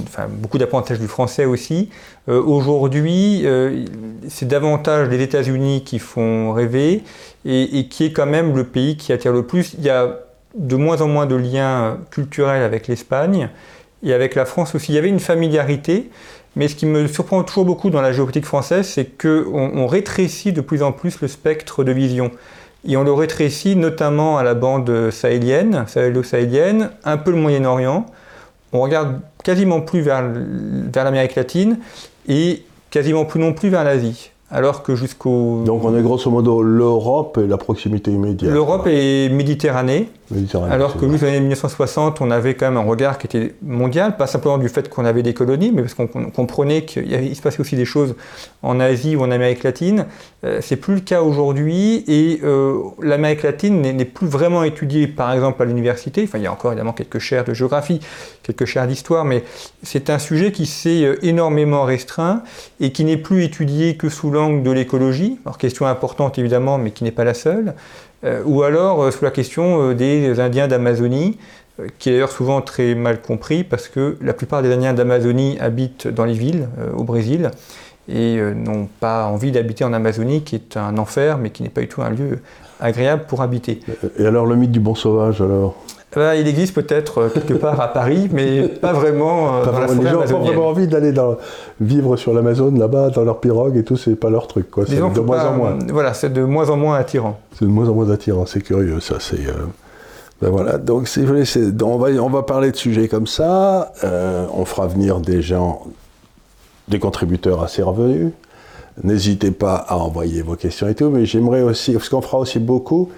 enfin, 0.05 0.27
beaucoup 0.29 0.59
d'apprentissage 0.59 1.01
du 1.01 1.09
français 1.09 1.47
aussi. 1.47 1.89
Euh, 2.29 2.43
aujourd'hui, 2.43 3.43
euh, 3.45 3.87
c'est 4.29 4.47
davantage 4.47 5.09
les 5.09 5.23
États-Unis 5.23 5.83
qui 5.83 5.99
font 5.99 6.53
rêver 6.53 7.03
et, 7.47 7.79
et, 7.79 7.89
qui 7.89 8.05
est 8.05 8.13
quand 8.13 8.27
même 8.27 8.55
le 8.55 8.65
pays 8.65 8.99
qui 8.99 9.15
attire 9.15 9.33
le 9.33 9.45
plus. 9.45 9.75
Il 9.79 9.85
y 9.85 9.89
a 9.89 10.19
de 10.55 10.77
moins 10.77 11.01
en 11.01 11.09
moins 11.09 11.27
de 11.27 11.35
liens 11.35 11.99
culturels 12.11 12.63
avec 12.63 12.89
l'Espagne 12.89 13.51
et 14.03 14.13
avec 14.13 14.35
la 14.35 14.45
France 14.45 14.75
aussi. 14.75 14.93
Il 14.93 14.95
y 14.95 14.99
avait 14.99 15.09
une 15.09 15.21
familiarité, 15.21 16.11
mais 16.57 16.69
ce 16.69 16.75
qui 16.75 16.87
me 16.87 17.07
surprend 17.07 17.43
toujours 17.43 17.65
beaucoup 17.65 17.91
dans 17.91 18.01
la 18.01 18.13
géopolitique 18.13 18.47
française, 18.47 18.87
c'est 18.87 19.07
qu'on 19.07 19.71
on 19.75 19.87
rétrécit 19.87 20.53
de 20.53 20.61
plus 20.61 20.83
en 20.83 20.93
plus 20.93 21.21
le 21.21 21.29
spectre 21.29 21.85
de 21.85 21.93
vision. 21.93 22.31
Et 22.87 22.97
on 22.97 23.03
le 23.03 23.13
rétrécit 23.13 23.77
notamment 23.77 24.39
à 24.39 24.43
la 24.43 24.55
bande 24.55 25.11
sahélienne, 25.11 25.85
sahélo-sahélienne, 25.87 26.91
un 27.05 27.17
peu 27.17 27.33
le 27.33 27.37
Moyen-Orient. 27.37 28.07
On 28.73 28.81
regarde 28.81 29.21
quasiment 29.43 29.81
plus 29.81 30.01
vers, 30.01 30.25
vers 30.33 31.05
l'Amérique 31.05 31.35
latine 31.35 31.79
et 32.29 32.63
quasiment 32.91 33.25
plus 33.25 33.41
non 33.41 33.53
plus 33.53 33.69
vers 33.69 33.85
l'Asie 33.85 34.31
alors 34.51 34.83
que 34.83 34.95
jusqu'au... 34.95 35.63
Donc 35.65 35.85
on 35.85 35.97
est 35.97 36.03
grosso 36.03 36.31
modo 36.31 36.63
l'Europe 36.63 37.39
et 37.43 37.47
la 37.47 37.59
proximité 37.59 38.11
immédiate. 38.11 38.53
L'Europe 38.53 38.87
et 38.87 39.29
Méditerranée, 39.29 40.09
alors 40.71 40.97
que 40.97 41.09
jusqu'aux 41.09 41.27
années 41.27 41.41
1960, 41.41 42.21
on 42.21 42.31
avait 42.31 42.55
quand 42.55 42.67
même 42.67 42.77
un 42.77 42.87
regard 42.87 43.19
qui 43.19 43.27
était 43.27 43.55
mondial, 43.63 44.17
pas 44.17 44.27
simplement 44.27 44.59
du 44.59 44.69
fait 44.69 44.91
qu'on 44.91 45.07
avait 45.07 45.23
des 45.23 45.33
colonies, 45.33 45.73
mais 45.73 45.83
parce 45.83 45.95
qu'on 45.95 46.07
comprenait 46.07 46.85
qu'il 46.85 47.35
se 47.35 47.41
passait 47.41 47.61
aussi 47.61 47.77
des 47.77 47.87
choses 47.87 48.15
en 48.63 48.79
Asie 48.79 49.17
ou 49.17 49.23
en 49.23 49.31
Amérique 49.31 49.63
latine. 49.63 50.07
Euh, 50.45 50.59
c'est 50.61 50.77
plus 50.77 50.95
le 50.97 51.01
cas 51.01 51.23
aujourd'hui 51.23 52.05
et 52.07 52.41
euh, 52.45 52.79
l'Amérique 53.03 53.43
latine 53.43 53.81
n'est 53.81 54.05
plus 54.05 54.27
vraiment 54.27 54.65
étudiée, 54.65 55.07
par 55.07 55.33
exemple, 55.33 55.63
à 55.63 55.65
l'université. 55.65 56.25
Enfin, 56.25 56.39
il 56.39 56.45
y 56.45 56.47
a 56.47 56.53
encore 56.53 56.73
évidemment 56.73 56.93
quelques 56.93 57.21
chaires 57.21 57.45
de 57.45 57.55
géographie, 57.55 58.01
quelques 58.43 58.67
chaires 58.67 58.87
d'histoire, 58.87 59.25
mais 59.25 59.45
c'est 59.83 60.11
un 60.11 60.19
sujet 60.19 60.53
qui 60.53 60.67
s'est 60.67 61.05
euh, 61.05 61.17
énormément 61.23 61.85
restreint 61.85 62.43
et 62.81 62.93
qui 62.93 63.05
n'est 63.05 63.17
plus 63.17 63.45
étudié 63.45 63.97
que 63.97 64.11
sous 64.11 64.31
l'angle 64.31 64.63
de 64.63 64.71
l'écologie. 64.71 65.39
Alors, 65.47 65.57
question 65.57 65.87
importante 65.87 66.39
évidemment, 66.39 66.77
mais 66.77 66.91
qui 66.91 67.05
n'est 67.05 67.13
pas 67.13 67.25
la 67.25 67.35
seule. 67.35 67.75
Ou 68.45 68.63
alors 68.63 69.13
sous 69.13 69.25
la 69.25 69.31
question 69.31 69.93
des 69.93 70.41
Indiens 70.41 70.67
d'Amazonie 70.67 71.39
qui 71.99 72.09
est 72.09 72.13
d'ailleurs 72.13 72.33
souvent 72.33 72.61
très 72.61 72.97
mal 72.97 73.23
compris 73.23 73.63
parce 73.63 73.87
que 73.87 74.17
la 74.21 74.33
plupart 74.33 74.63
des 74.63 74.73
Indiens 74.73 74.93
d'Amazonie 74.93 75.57
habitent 75.61 76.09
dans 76.09 76.25
les 76.25 76.33
villes 76.33 76.69
au 76.97 77.05
Brésil 77.05 77.53
et 78.09 78.39
euh, 78.39 78.55
n'ont 78.55 78.89
pas 79.01 79.27
envie 79.27 79.53
d'habiter 79.53 79.85
en 79.85 79.93
Amazonie, 79.93 80.43
qui 80.43 80.55
est 80.57 80.77
un 80.77 80.97
enfer, 80.99 81.39
mais 81.39 81.51
qui 81.51 81.63
n'est 81.63 81.69
pas 81.69 81.83
du 81.83 81.89
tout 81.89 82.03
un 82.03 82.11
lieu 82.11 82.41
agréable 82.81 83.25
pour 83.29 83.43
habiter. 83.43 83.81
Et 84.19 84.27
alors 84.27 84.47
le 84.47 84.57
mythe 84.57 84.73
du 84.73 84.81
bon 84.81 84.95
sauvage, 84.95 85.41
alors? 85.41 85.77
Ben, 86.19 86.35
il 86.35 86.47
existe 86.47 86.75
peut-être 86.75 87.19
euh, 87.19 87.29
quelque 87.29 87.55
part 87.61 87.81
à 87.81 87.89
Paris, 87.89 88.29
mais 88.33 88.69
pas 88.69 88.93
vraiment 88.93 89.57
euh, 89.57 89.65
dans 89.65 89.79
la 89.79 89.87
Les 89.87 90.03
gens 90.07 90.13
n'ont 90.13 90.21
pas 90.21 90.39
vraiment 90.39 90.69
envie 90.69 90.87
d'aller 90.87 91.15
vivre 91.81 92.17
sur 92.17 92.35
l'Amazone, 92.35 92.79
là-bas, 92.79 93.11
dans 93.11 93.25
leur 93.25 93.41
pirogue 93.41 93.77
et 93.77 93.85
tout, 93.85 93.97
c'est 93.97 94.17
pas 94.17 94.31
leur 94.31 94.47
truc. 94.47 94.67
C'est 94.87 94.97
de 94.97 95.21
moins 95.21 95.45
en 95.45 95.53
moins. 95.55 95.79
Voilà, 95.89 96.15
c'est 96.15 96.33
de 96.33 96.43
moins 96.43 96.69
en 96.71 96.77
moins 96.77 96.97
attirant. 96.97 97.41
C'est 97.59 97.65
de 97.65 97.71
moins 97.71 97.89
en 97.89 97.95
moins 97.95 98.11
attirant, 98.11 98.47
c'est 98.47 98.61
curieux, 98.61 99.01
ça. 99.01 99.17
C'est, 99.21 99.47
ben 100.43 100.51
voilà, 100.51 100.79
donc 100.79 101.09
on, 101.17 101.99
va, 101.99 102.09
on 102.23 102.29
va 102.29 102.43
parler 102.43 102.71
de 102.71 102.77
sujets 102.77 103.09
comme 103.09 103.27
ça, 103.27 103.93
on 104.55 104.65
fera 104.65 104.87
venir 104.87 105.21
des 105.21 105.43
gens 105.43 105.83
des 106.89 106.99
contributeurs 106.99 107.63
assez 107.63 107.83
revenus. 107.83 108.33
N'hésitez 109.03 109.53
pas 109.53 109.77
à 109.77 109.97
envoyer 109.97 110.43
vos 110.43 110.57
questions 110.57 110.89
et 110.89 110.95
tout, 110.95 111.11
mais 111.11 111.25
j'aimerais 111.25 111.63
aussi, 111.63 111.93
parce 111.93 112.09
qu'on 112.09 112.21
fera 112.21 112.39
aussi 112.39 112.59
beaucoup 112.59 113.11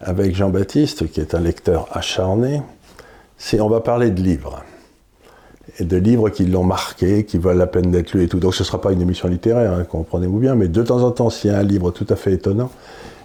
avec 0.00 0.34
Jean-Baptiste, 0.34 1.10
qui 1.10 1.20
est 1.20 1.34
un 1.34 1.40
lecteur 1.40 1.88
acharné, 1.92 2.62
on 3.60 3.68
va 3.68 3.80
parler 3.80 4.10
de 4.10 4.20
livres. 4.20 4.62
Et 5.78 5.84
de 5.84 5.96
livres 5.96 6.28
qui 6.30 6.44
l'ont 6.44 6.64
marqué, 6.64 7.24
qui 7.24 7.38
valent 7.38 7.58
la 7.58 7.66
peine 7.66 7.90
d'être 7.90 8.14
lus 8.14 8.24
et 8.24 8.28
tout. 8.28 8.38
Donc 8.38 8.54
ce 8.54 8.62
ne 8.62 8.66
sera 8.66 8.80
pas 8.80 8.92
une 8.92 9.00
émission 9.00 9.28
littéraire, 9.28 9.72
hein, 9.72 9.84
comprenez-vous 9.84 10.38
bien, 10.38 10.54
mais 10.54 10.68
de 10.68 10.82
temps 10.82 11.02
en 11.02 11.10
temps, 11.10 11.30
s'il 11.30 11.50
y 11.50 11.54
a 11.54 11.58
un 11.58 11.62
livre 11.62 11.90
tout 11.90 12.06
à 12.08 12.16
fait 12.16 12.32
étonnant, 12.32 12.70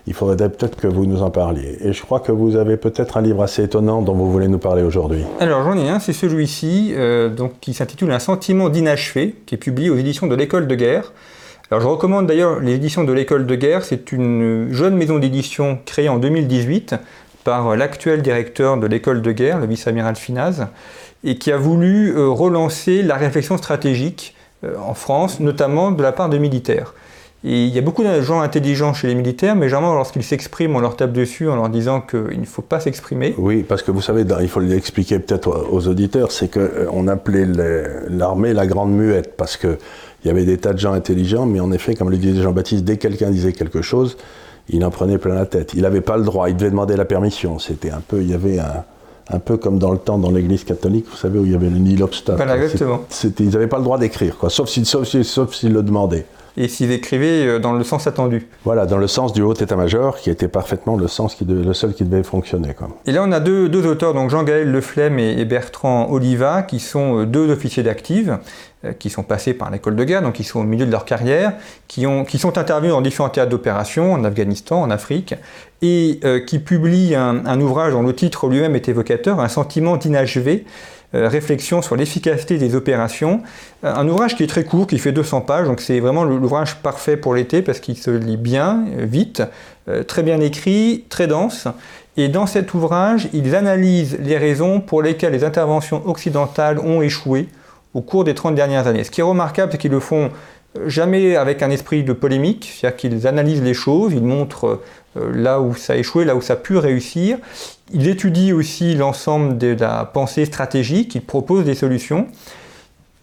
il 0.06 0.14
faudrait 0.14 0.36
peut-être 0.50 0.76
que 0.76 0.88
vous 0.88 1.06
nous 1.06 1.24
en 1.24 1.32
parliez. 1.32 1.78
Et 1.82 1.94
je 1.94 2.02
crois 2.02 2.20
que 2.20 2.32
vous 2.32 2.58
avez 2.58 2.76
peut-être 2.76 3.18
un 3.18 3.22
livre 3.22 3.42
assez 3.42 3.64
étonnant 3.64 4.02
dont 4.02 4.14
vous 4.14 4.30
voulez 4.30 4.50
nous 4.50 4.60
parler 4.60 4.84
aujourd'hui. 4.84 5.24
Alors 5.40 5.64
j'en 5.64 5.78
ai 5.78 5.90
un, 5.90 6.00
c'est 6.00 6.14
celui-ci, 6.14 6.94
euh, 6.96 7.30
donc, 7.30 7.54
qui 7.62 7.74
s'intitule 7.74 8.12
Un 8.12 8.20
sentiment 8.20 8.70
d'inachevé, 8.70 9.36
qui 9.46 9.56
est 9.56 9.58
publié 9.58 9.90
aux 9.90 9.96
éditions 9.96 10.28
de 10.28 10.36
l'École 10.36 10.68
de 10.68 10.76
guerre. 10.76 11.14
Je 11.80 11.88
recommande 11.88 12.28
d'ailleurs 12.28 12.60
les 12.60 12.74
éditions 12.74 13.04
de 13.04 13.12
l'École 13.12 13.48
de 13.48 13.56
guerre, 13.56 13.84
c'est 13.84 14.12
une 14.12 14.68
jeune 14.72 14.96
maison 14.96 15.18
d'édition 15.18 15.80
créée 15.86 16.10
en 16.10 16.18
2018 16.18 16.96
par 17.44 17.76
l'actuel 17.76 18.22
directeur 18.22 18.78
de 18.78 18.86
l'École 18.86 19.22
de 19.22 19.32
guerre, 19.32 19.60
le 19.60 19.66
vice-amiral 19.66 20.16
Finaz, 20.16 20.68
et 21.24 21.38
qui 21.38 21.52
a 21.52 21.58
voulu 21.58 22.16
euh, 22.16 22.30
relancer 22.30 23.02
la 23.02 23.16
réflexion 23.16 23.58
stratégique 23.58 24.36
euh, 24.64 24.76
en 24.78 24.94
France, 24.94 25.40
notamment 25.40 25.92
de 25.92 26.04
la 26.04 26.12
part 26.12 26.30
des 26.30 26.40
militaires. 26.40 26.94
Et 27.46 27.66
il 27.66 27.76
y 27.76 27.78
a 27.78 27.82
beaucoup 27.82 28.04
de 28.04 28.22
gens 28.22 28.40
intelligents 28.40 28.94
chez 28.94 29.08
les 29.08 29.16
militaires, 29.16 29.56
mais 29.56 29.68
généralement, 29.68 29.94
lorsqu'ils 29.96 30.24
s'expriment, 30.24 30.78
on 30.78 30.80
leur 30.80 30.96
tape 30.96 31.12
dessus 31.12 31.50
en 31.50 31.58
leur 31.58 31.68
disant 31.68 32.00
qu'il 32.00 32.40
ne 32.40 32.46
faut 32.46 32.62
pas 32.62 32.80
s'exprimer. 32.80 33.36
Oui, 33.38 33.64
parce 33.64 33.84
que 33.84 33.92
vous 33.92 34.02
savez, 34.02 34.24
il 34.42 34.48
faut 34.48 34.62
l'expliquer 34.62 35.20
peut-être 35.20 35.68
aux 35.70 35.88
auditeurs, 35.90 36.32
c'est 36.32 36.50
qu'on 36.50 37.08
appelait 37.10 37.46
l'armée 38.10 38.54
la 38.54 38.66
grande 38.66 38.94
muette, 38.94 39.36
parce 39.36 39.58
qu'il 39.58 39.78
y 40.24 40.30
avait 40.30 40.46
des 40.46 40.58
tas 40.58 40.72
de 40.72 40.80
gens 40.80 40.94
intelligents, 40.94 41.46
mais 41.46 41.60
en 41.60 41.74
effet, 41.74 41.96
comme 41.96 42.12
le 42.12 42.18
disait 42.18 42.42
Jean-Baptiste, 42.42 42.86
dès 42.86 42.96
que 42.96 43.02
quelqu'un 43.02 43.30
disait 43.30 43.52
quelque 43.52 43.82
chose, 43.82 44.16
il 44.70 44.86
en 44.86 44.90
prenait 44.90 45.18
plein 45.18 45.36
la 45.36 45.46
tête. 45.46 45.74
Il 45.74 45.82
n'avait 45.82 46.00
pas 46.00 46.16
le 46.16 46.24
droit, 46.24 46.50
il 46.50 46.56
devait 46.56 46.72
demander 46.72 46.96
la 46.96 47.04
permission. 47.04 47.60
C'était 47.60 47.92
un 47.92 48.00
peu, 48.00 48.22
il 48.22 48.32
y 48.32 48.34
avait 48.34 48.60
un, 48.60 48.86
un 49.30 49.40
peu 49.40 49.58
comme 49.58 49.80
dans 49.80 49.92
le 49.92 49.98
temps 49.98 50.18
dans 50.18 50.32
l'Église 50.32 50.64
catholique, 50.64 51.08
vous 51.12 51.18
savez, 51.18 51.40
où 51.40 51.46
il 51.46 51.52
y 51.52 51.56
avait 51.56 51.70
le 51.70 51.78
nil 51.78 52.02
obstacle. 52.04 52.38
Voilà, 52.38 52.56
exactement. 52.56 53.02
ils 53.38 53.50
n'avaient 53.50 53.68
pas 53.68 53.80
le 53.80 53.84
droit 53.84 53.98
d'écrire, 53.98 54.38
quoi, 54.38 54.50
sauf 54.50 54.70
s'ils 54.70 54.86
sauf, 54.86 55.06
sauf 55.24 55.62
le 55.64 55.84
demandaient 55.84 56.26
et 56.58 56.68
s'ils 56.68 56.92
écrivaient 56.92 57.48
euh, 57.48 57.60
dans 57.60 57.74
le 57.74 57.84
sens 57.84 58.08
attendu. 58.08 58.48
Voilà, 58.64 58.86
dans 58.86 58.98
le 58.98 59.08
sens 59.08 59.34
du 59.34 59.42
haut 59.42 59.54
état-major, 59.54 60.18
qui 60.18 60.30
était 60.30 60.48
parfaitement 60.48 60.96
le, 60.96 61.08
sens 61.08 61.36
qui 61.36 61.46
le 61.46 61.74
seul 61.74 61.94
qui 61.94 62.04
devait 62.04 62.24
fonctionner. 62.24 62.74
Quoi. 62.74 62.90
Et 63.06 63.12
là, 63.12 63.24
on 63.24 63.32
a 63.32 63.40
deux, 63.40 63.70
deux 63.70 63.86
auteurs, 63.86 64.14
donc 64.14 64.30
Jean-Gaël 64.30 64.72
Leflemme 64.72 65.20
et, 65.20 65.44
Bertrand 65.46 66.10
Oliva, 66.12 66.64
qui 66.64 66.80
sont 66.80 67.20
euh, 67.20 67.26
deux 67.26 67.50
officiers 67.52 67.84
d'active, 67.84 68.38
euh, 68.86 68.94
qui 68.94 69.10
sont 69.10 69.24
passés 69.24 69.54
par 69.54 69.72
l'école 69.72 69.96
de 69.96 70.04
guerre, 70.04 70.22
donc 70.22 70.34
qui 70.34 70.44
sont 70.44 70.60
au 70.60 70.64
milieu 70.64 70.86
de 70.86 70.92
leur 70.92 71.06
carrière, 71.06 71.54
qui, 71.88 72.06
ont, 72.06 72.24
qui 72.24 72.38
sont 72.38 72.58
intervenus 72.58 72.92
dans 72.92 73.02
différents 73.02 73.30
théâtres 73.30 73.52
d'opération, 73.52 74.14
en 74.14 74.24
Afghanistan, 74.24 74.82
en 74.82 74.92
Afrique, 74.92 75.36
et 75.82 76.22
qui 76.48 76.60
publient 76.60 77.14
un, 77.14 77.46
un 77.46 77.60
ouvrage 77.60 77.92
dont 77.92 78.04
le 78.04 78.16
titre 78.16 78.48
lui-même 78.48 78.74
est 78.74 78.88
évocateur, 78.88 79.42
Un 79.42 79.50
sentiment 79.50 79.98
d'inachevé, 79.98 80.64
euh, 81.16 81.28
réflexion 81.28 81.84
sur 81.84 81.96
l'efficacité 81.96 82.58
des 82.58 82.74
opérations. 82.74 83.42
Euh, 83.84 83.94
un 83.94 84.08
ouvrage 84.08 84.36
qui 84.36 84.44
est 84.44 84.48
très 84.48 84.64
court, 84.64 84.88
qui 84.88 84.98
fait 84.98 85.12
200 85.12 85.42
pages, 85.42 85.68
donc 85.68 85.80
c'est 85.80 86.00
vraiment 86.00 86.24
l'ouvrage 86.24 86.78
parfait 86.78 87.18
pour 87.18 87.36
l'été 87.36 87.62
parce 87.62 87.80
qu'il 87.80 87.98
se 87.98 88.10
lit 88.10 88.38
bien, 88.38 88.86
euh, 88.98 89.06
vite, 89.06 89.44
très 90.08 90.24
bien 90.24 90.40
écrit, 90.40 91.04
très 91.10 91.28
dense. 91.28 91.68
Et 92.16 92.30
dans 92.30 92.46
cet 92.46 92.74
ouvrage, 92.74 93.28
ils 93.34 93.54
analysent 93.54 94.18
les 94.22 94.38
raisons 94.38 94.80
pour 94.80 95.02
lesquelles 95.02 95.34
les 95.34 95.44
interventions 95.44 96.08
occidentales 96.08 96.80
ont 96.80 97.02
échoué 97.02 97.50
au 97.94 98.00
cours 98.00 98.24
des 98.24 98.34
30 98.34 98.56
dernières 98.56 98.88
années. 98.88 99.04
Ce 99.04 99.12
qui 99.12 99.20
est 99.20 99.26
remarquable, 99.26 99.74
c'est 99.74 99.78
qu'ils 99.78 99.92
le 99.92 100.00
font 100.00 100.32
jamais 100.86 101.36
avec 101.36 101.62
un 101.62 101.70
esprit 101.70 102.04
de 102.04 102.14
polémique, 102.14 102.72
c'est-à-dire 102.74 102.98
qu'ils 102.98 103.28
analysent 103.28 103.62
les 103.62 103.74
choses, 103.74 104.14
ils 104.14 104.24
montrent 104.24 104.80
là 105.16 105.62
où 105.62 105.76
ça 105.76 105.94
a 105.94 105.96
échoué, 105.96 106.26
là 106.26 106.36
où 106.36 106.42
ça 106.42 106.54
a 106.54 106.56
pu 106.56 106.78
réussir, 106.78 107.38
il 107.94 108.08
étudie 108.08 108.54
aussi 108.54 108.96
l'ensemble 108.96 109.58
de 109.58 109.76
la 109.80 110.06
pensée 110.06 110.46
stratégique, 110.46 111.16
il 111.16 111.22
propose 111.22 111.66
des 111.66 111.76
solutions. 111.76 112.28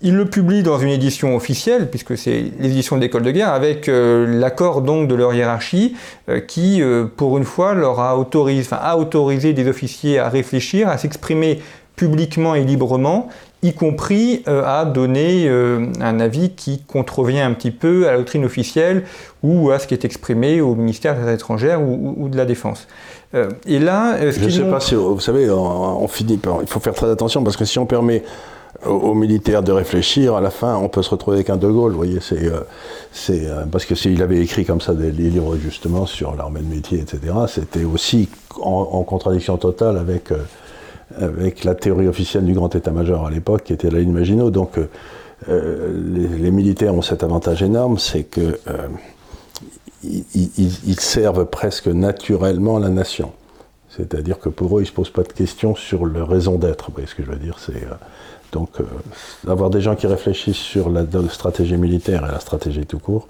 Il 0.02 0.16
le 0.16 0.24
publie 0.24 0.62
dans 0.62 0.78
une 0.78 0.88
édition 0.88 1.36
officielle, 1.36 1.90
puisque 1.90 2.16
c'est 2.16 2.44
l'édition 2.58 2.96
de 2.96 3.02
l'école 3.02 3.22
de 3.22 3.32
guerre, 3.32 3.52
avec 3.52 3.86
euh, 3.86 4.26
l'accord 4.40 4.80
donc 4.80 5.08
de 5.08 5.14
leur 5.14 5.34
hiérarchie, 5.34 5.94
euh, 6.30 6.40
qui, 6.40 6.80
euh, 6.80 7.04
pour 7.04 7.36
une 7.36 7.44
fois, 7.44 7.74
leur 7.74 8.00
a 8.00 8.16
autorisé, 8.16 8.68
a 8.72 8.96
autorisé 8.96 9.52
des 9.52 9.68
officiers 9.68 10.18
à 10.18 10.30
réfléchir, 10.30 10.88
à 10.88 10.96
s'exprimer 10.96 11.60
publiquement 11.96 12.54
et 12.54 12.64
librement, 12.64 13.28
y 13.62 13.72
compris 13.74 14.42
à 14.46 14.84
donner 14.86 15.48
un 15.48 16.20
avis 16.20 16.50
qui 16.50 16.82
contrevient 16.82 17.40
un 17.40 17.52
petit 17.52 17.70
peu 17.70 18.08
à 18.08 18.12
la 18.12 18.18
doctrine 18.18 18.44
officielle 18.44 19.04
ou 19.42 19.70
à 19.70 19.78
ce 19.78 19.86
qui 19.86 19.94
est 19.94 20.04
exprimé 20.04 20.60
au 20.60 20.74
ministère 20.74 21.14
des 21.14 21.20
Affaires 21.20 21.34
étrangères 21.34 21.82
ou 21.82 22.28
de 22.30 22.36
la 22.36 22.46
Défense. 22.46 22.86
Euh, 23.34 23.48
et 23.64 23.78
là, 23.78 24.16
euh, 24.16 24.32
je 24.32 24.44
ne 24.44 24.50
sais 24.50 24.64
pas 24.64 24.80
si, 24.80 24.94
vous 24.94 25.20
savez, 25.20 25.48
on, 25.50 26.08
finit 26.08 26.36
par, 26.36 26.58
il 26.62 26.66
faut 26.66 26.80
faire 26.80 26.94
très 26.94 27.10
attention 27.10 27.44
parce 27.44 27.56
que 27.56 27.64
si 27.64 27.78
on 27.78 27.86
permet 27.86 28.24
aux, 28.84 29.14
militaires 29.14 29.62
de 29.62 29.72
réfléchir, 29.72 30.34
à 30.34 30.40
la 30.40 30.50
fin, 30.50 30.76
on 30.76 30.88
peut 30.88 31.02
se 31.02 31.10
retrouver 31.10 31.36
avec 31.36 31.50
un 31.50 31.56
De 31.56 31.68
Gaulle. 31.68 31.92
Vous 31.92 31.98
voyez, 31.98 32.18
c'est, 32.20 32.46
euh, 32.46 32.60
c'est 33.12 33.46
parce 33.70 33.84
que 33.84 33.94
s'il 33.94 34.20
avait 34.22 34.40
écrit 34.40 34.64
comme 34.64 34.80
ça 34.80 34.94
des, 34.94 35.12
livres 35.12 35.56
justement 35.56 36.06
sur 36.06 36.34
l'armée 36.34 36.60
de 36.60 36.74
métier, 36.74 36.98
etc., 36.98 37.20
c'était 37.46 37.84
aussi 37.84 38.28
en, 38.60 39.02
contradiction 39.04 39.56
totale 39.56 39.96
avec 39.96 40.32
avec 41.16 41.64
la 41.64 41.74
théorie 41.74 42.08
officielle 42.08 42.44
du 42.44 42.52
grand 42.52 42.74
état-major 42.74 43.26
à 43.26 43.30
l'époque, 43.30 43.64
qui 43.64 43.72
était 43.72 43.90
la 43.90 44.00
ligne 44.00 44.12
Maginot. 44.12 44.50
Donc, 44.50 44.78
les, 45.48 46.28
les, 46.28 46.50
militaires 46.50 46.94
ont 46.94 47.02
cet 47.02 47.24
avantage 47.24 47.62
énorme, 47.62 47.98
c'est 47.98 48.24
que 48.24 48.58
ils, 50.02 51.00
servent 51.00 51.46
presque 51.46 51.88
naturellement 51.88 52.78
la 52.78 52.88
nation. 52.88 53.32
C'est-à-dire 53.90 54.38
que 54.38 54.48
pour 54.48 54.78
eux, 54.78 54.82
ils 54.82 54.84
ne 54.84 54.88
se 54.88 54.92
posent 54.92 55.10
pas 55.10 55.22
de 55.22 55.32
questions 55.32 55.74
sur 55.74 56.06
leur 56.06 56.28
raison 56.28 56.56
d'être. 56.56 56.86
Vous 56.88 56.94
voyez 56.94 57.08
ce 57.08 57.14
que 57.14 57.24
je 57.24 57.30
veux 57.30 57.36
dire 57.36 57.58
C'est 57.58 57.84
euh, 57.84 57.94
donc 58.52 58.80
euh, 58.80 58.84
avoir 59.50 59.70
des 59.70 59.80
gens 59.80 59.96
qui 59.96 60.06
réfléchissent 60.06 60.56
sur 60.56 60.90
la, 60.90 61.04
stratégie 61.28 61.76
militaire 61.76 62.24
et 62.26 62.30
la 62.30 62.40
stratégie 62.40 62.86
tout 62.86 62.98
court 62.98 63.28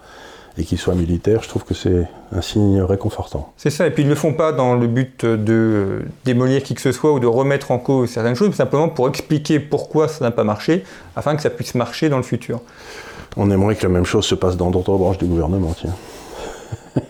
et 0.59 0.65
qui 0.65 0.77
soient 0.77 0.95
militaires, 0.95 1.43
je 1.43 1.49
trouve 1.49 1.65
que 1.65 1.75
c'est 1.75 2.07
un 2.33 2.43
signe 2.43 2.83
réconfortant. 2.83 3.53
C'est 3.57 3.71
ça, 3.71 3.87
et 3.87 3.91
puis 3.91 4.03
ils 4.03 4.07
ne 4.07 4.11
le 4.11 4.17
font 4.17 4.35
pas 4.35 4.53
dans 4.53 4.75
le 4.75 4.87
but 4.87 5.25
de 5.25 6.03
démolir 6.25 6.63
qui 6.63 6.75
que 6.75 6.81
ce 6.81 6.93
soit 6.93 7.13
ou 7.13 7.21
de 7.21 7.27
remettre 7.27 7.71
en 7.71 7.79
cause 7.79 8.11
certaines 8.11 8.35
choses, 8.35 8.49
mais 8.49 8.55
simplement 8.55 8.89
pour 8.89 9.09
expliquer 9.09 9.61
pourquoi 9.61 10.09
ça 10.09 10.25
n'a 10.25 10.31
pas 10.31 10.45
marché, 10.45 10.85
afin 11.17 11.37
que 11.37 11.43
ça 11.43 11.51
puisse 11.51 11.75
marcher 11.75 12.09
dans 12.09 12.17
le 12.17 12.23
futur. 12.23 12.61
On 13.37 13.51
aimerait 13.51 13.77
que 13.77 13.83
la 13.85 13.93
même 13.93 14.07
chose 14.07 14.25
se 14.25 14.35
passe 14.35 14.57
dans 14.57 14.71
d'autres 14.71 14.97
branches 14.97 15.19
du 15.19 15.27
gouvernement, 15.27 15.75
tiens. 15.79 15.95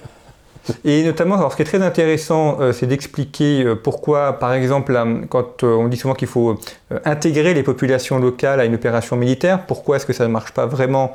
Et 0.85 1.03
notamment, 1.05 1.37
alors, 1.37 1.53
ce 1.53 1.57
qui 1.57 1.63
est 1.63 1.67
très 1.67 1.83
intéressant, 1.83 2.59
euh, 2.61 2.73
c'est 2.73 2.87
d'expliquer 2.87 3.65
euh, 3.65 3.75
pourquoi, 3.75 4.39
par 4.39 4.53
exemple, 4.53 4.99
quand 5.29 5.65
euh, 5.65 5.75
on 5.75 5.89
dit 5.89 5.97
souvent 5.97 6.15
qu'il 6.15 6.29
faut 6.29 6.59
intégrer 7.05 7.55
les 7.55 7.63
populations 7.63 8.19
locales 8.19 8.61
à 8.61 8.65
une 8.65 8.75
opération 8.75 9.17
militaire, 9.17 9.67
pourquoi 9.67 9.97
est-ce 9.97 10.07
que 10.07 10.13
ça 10.13 10.27
ne 10.27 10.33
marche 10.33 10.53
pas 10.53 10.67
vraiment? 10.67 11.13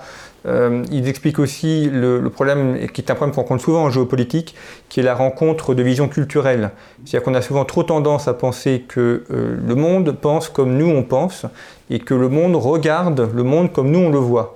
Ils 0.91 1.07
expliquent 1.07 1.39
aussi 1.39 1.89
le, 1.91 2.21
problème, 2.29 2.77
qui 2.93 3.01
est 3.01 3.09
un 3.09 3.15
problème 3.15 3.33
qu'on 3.33 3.41
rencontre 3.41 3.63
souvent 3.63 3.85
en 3.85 3.89
géopolitique, 3.89 4.53
qui 4.89 4.99
est 4.99 5.03
la 5.03 5.15
rencontre 5.15 5.73
de 5.73 5.81
visions 5.81 6.07
culturelles. 6.07 6.69
C'est-à-dire 7.03 7.23
qu'on 7.23 7.33
a 7.33 7.41
souvent 7.41 7.65
trop 7.65 7.81
tendance 7.81 8.27
à 8.27 8.35
penser 8.35 8.85
que 8.87 9.23
le 9.29 9.75
monde 9.75 10.11
pense 10.11 10.47
comme 10.47 10.77
nous 10.77 10.87
on 10.87 11.01
pense, 11.01 11.47
et 11.89 11.97
que 11.97 12.13
le 12.13 12.29
monde 12.29 12.55
regarde 12.55 13.27
le 13.33 13.41
monde 13.41 13.73
comme 13.73 13.89
nous 13.89 13.99
on 13.99 14.11
le 14.11 14.19
voit. 14.19 14.55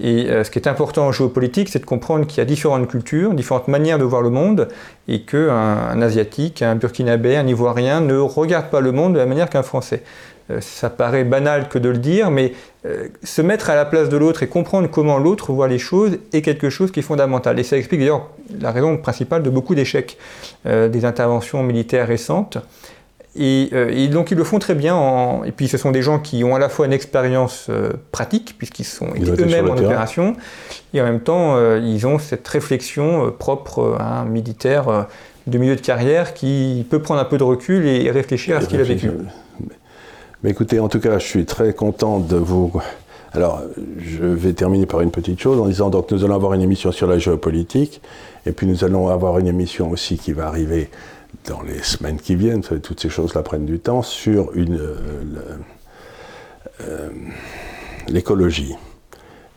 Et 0.00 0.30
euh, 0.30 0.44
ce 0.44 0.50
qui 0.50 0.58
est 0.58 0.68
important 0.68 1.06
en 1.06 1.12
géopolitique, 1.12 1.68
c'est 1.68 1.80
de 1.80 1.84
comprendre 1.84 2.26
qu'il 2.26 2.38
y 2.38 2.40
a 2.40 2.44
différentes 2.44 2.88
cultures, 2.88 3.34
différentes 3.34 3.68
manières 3.68 3.98
de 3.98 4.04
voir 4.04 4.22
le 4.22 4.30
monde, 4.30 4.68
et 5.08 5.22
qu'un 5.22 5.50
un 5.50 6.00
Asiatique, 6.00 6.62
un 6.62 6.76
Burkinabé, 6.76 7.36
un 7.36 7.46
Ivoirien 7.46 8.00
ne 8.00 8.16
regarde 8.16 8.70
pas 8.70 8.80
le 8.80 8.92
monde 8.92 9.14
de 9.14 9.18
la 9.18 9.26
manière 9.26 9.50
qu'un 9.50 9.62
Français. 9.62 10.02
Euh, 10.50 10.60
ça 10.60 10.90
paraît 10.90 11.24
banal 11.24 11.68
que 11.68 11.78
de 11.78 11.88
le 11.88 11.98
dire, 11.98 12.30
mais 12.30 12.52
euh, 12.86 13.08
se 13.24 13.42
mettre 13.42 13.68
à 13.68 13.74
la 13.74 13.84
place 13.84 14.08
de 14.08 14.16
l'autre 14.16 14.44
et 14.44 14.46
comprendre 14.46 14.88
comment 14.88 15.18
l'autre 15.18 15.52
voit 15.52 15.68
les 15.68 15.78
choses 15.78 16.18
est 16.32 16.42
quelque 16.42 16.70
chose 16.70 16.92
qui 16.92 17.00
est 17.00 17.04
fondamental. 17.04 17.58
Et 17.58 17.64
ça 17.64 17.76
explique 17.76 18.00
d'ailleurs 18.00 18.28
la 18.60 18.70
raison 18.70 18.96
principale 18.96 19.42
de 19.42 19.50
beaucoup 19.50 19.74
d'échecs 19.74 20.16
des 20.64 21.04
interventions 21.04 21.62
militaires 21.62 22.08
récentes. 22.08 22.58
Euh, 23.38 23.90
et, 23.94 24.08
donc 24.08 24.30
ils 24.30 24.36
le 24.36 24.44
font 24.44 24.58
très 24.58 24.74
bien. 24.74 25.42
Et 25.44 25.52
puis 25.52 25.68
ce 25.68 25.78
sont 25.78 25.90
des 25.90 26.02
gens 26.02 26.18
qui 26.18 26.42
ont 26.44 26.54
à 26.54 26.58
la 26.58 26.68
fois 26.68 26.86
une 26.86 26.92
expérience 26.92 27.66
euh, 27.70 27.90
pratique, 28.12 28.56
puisqu'ils 28.58 28.84
sont 28.84 29.08
eux-mêmes 29.16 29.70
en 29.70 29.76
opération, 29.76 30.34
et 30.94 31.00
en 31.00 31.04
même 31.04 31.20
temps 31.20 31.56
euh, 31.56 31.80
ils 31.82 32.06
ont 32.06 32.18
cette 32.18 32.46
réflexion 32.46 33.32
propre 33.38 33.96
à 34.00 34.20
un 34.20 34.24
militaire 34.24 35.06
de 35.46 35.58
milieu 35.58 35.76
de 35.76 35.80
carrière 35.80 36.34
qui 36.34 36.86
peut 36.90 37.00
prendre 37.00 37.20
un 37.20 37.24
peu 37.24 37.38
de 37.38 37.44
recul 37.44 37.86
et 37.86 38.10
réfléchir 38.10 38.56
à 38.56 38.60
ce 38.60 38.66
qu'il 38.66 38.80
a 38.80 38.84
vécu. 38.84 39.10
Mais 40.42 40.50
écoutez, 40.50 40.80
en 40.80 40.88
tout 40.88 41.00
cas, 41.00 41.18
je 41.18 41.26
suis 41.26 41.44
très 41.44 41.74
content 41.74 42.18
de 42.18 42.36
vous. 42.36 42.72
Alors, 43.32 43.62
je 43.98 44.24
vais 44.24 44.54
terminer 44.54 44.86
par 44.86 45.02
une 45.02 45.10
petite 45.10 45.38
chose 45.38 45.60
en 45.60 45.66
disant 45.66 45.90
donc 45.90 46.10
nous 46.10 46.24
allons 46.24 46.34
avoir 46.34 46.54
une 46.54 46.62
émission 46.62 46.90
sur 46.90 47.06
la 47.06 47.18
géopolitique, 47.18 48.00
et 48.46 48.52
puis 48.52 48.66
nous 48.66 48.82
allons 48.84 49.08
avoir 49.08 49.38
une 49.38 49.46
émission 49.46 49.90
aussi 49.90 50.18
qui 50.18 50.32
va 50.32 50.46
arriver 50.46 50.90
dans 51.46 51.62
les 51.62 51.82
semaines 51.82 52.18
qui 52.18 52.34
viennent, 52.34 52.62
toutes 52.62 53.00
ces 53.00 53.08
choses-là 53.08 53.42
prennent 53.42 53.66
du 53.66 53.78
temps, 53.78 54.02
sur 54.02 54.52
une, 54.54 54.78
euh, 54.78 54.96
euh, 56.82 57.08
l'écologie. 58.08 58.74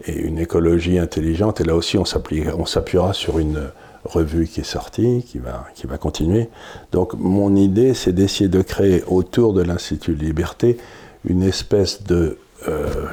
Et 0.05 0.13
une 0.13 0.39
écologie 0.39 0.99
intelligente, 0.99 1.61
et 1.61 1.63
là 1.63 1.75
aussi 1.75 1.97
on, 1.97 2.05
s'appuiera 2.05 3.13
sur 3.13 3.39
une 3.39 3.69
revue 4.03 4.47
qui 4.47 4.59
est 4.59 4.65
sortie, 4.65 5.23
qui 5.25 5.37
va, 5.37 5.65
qui 5.75 5.87
va 5.87 5.97
continuer. 5.97 6.49
Donc 6.91 7.13
mon 7.13 7.55
idée, 7.55 7.93
c'est 7.93 8.11
d'essayer 8.11 8.49
de 8.49 8.61
créer 8.61 9.03
autour 9.07 9.53
de 9.53 9.61
l'Institut 9.61 10.15
de 10.15 10.23
Liberté 10.23 10.77
une 11.25 11.43
espèce 11.43 12.03
de 12.03 12.37
euh, 12.67 13.05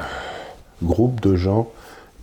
groupe 0.83 1.21
de 1.21 1.35
gens 1.35 1.69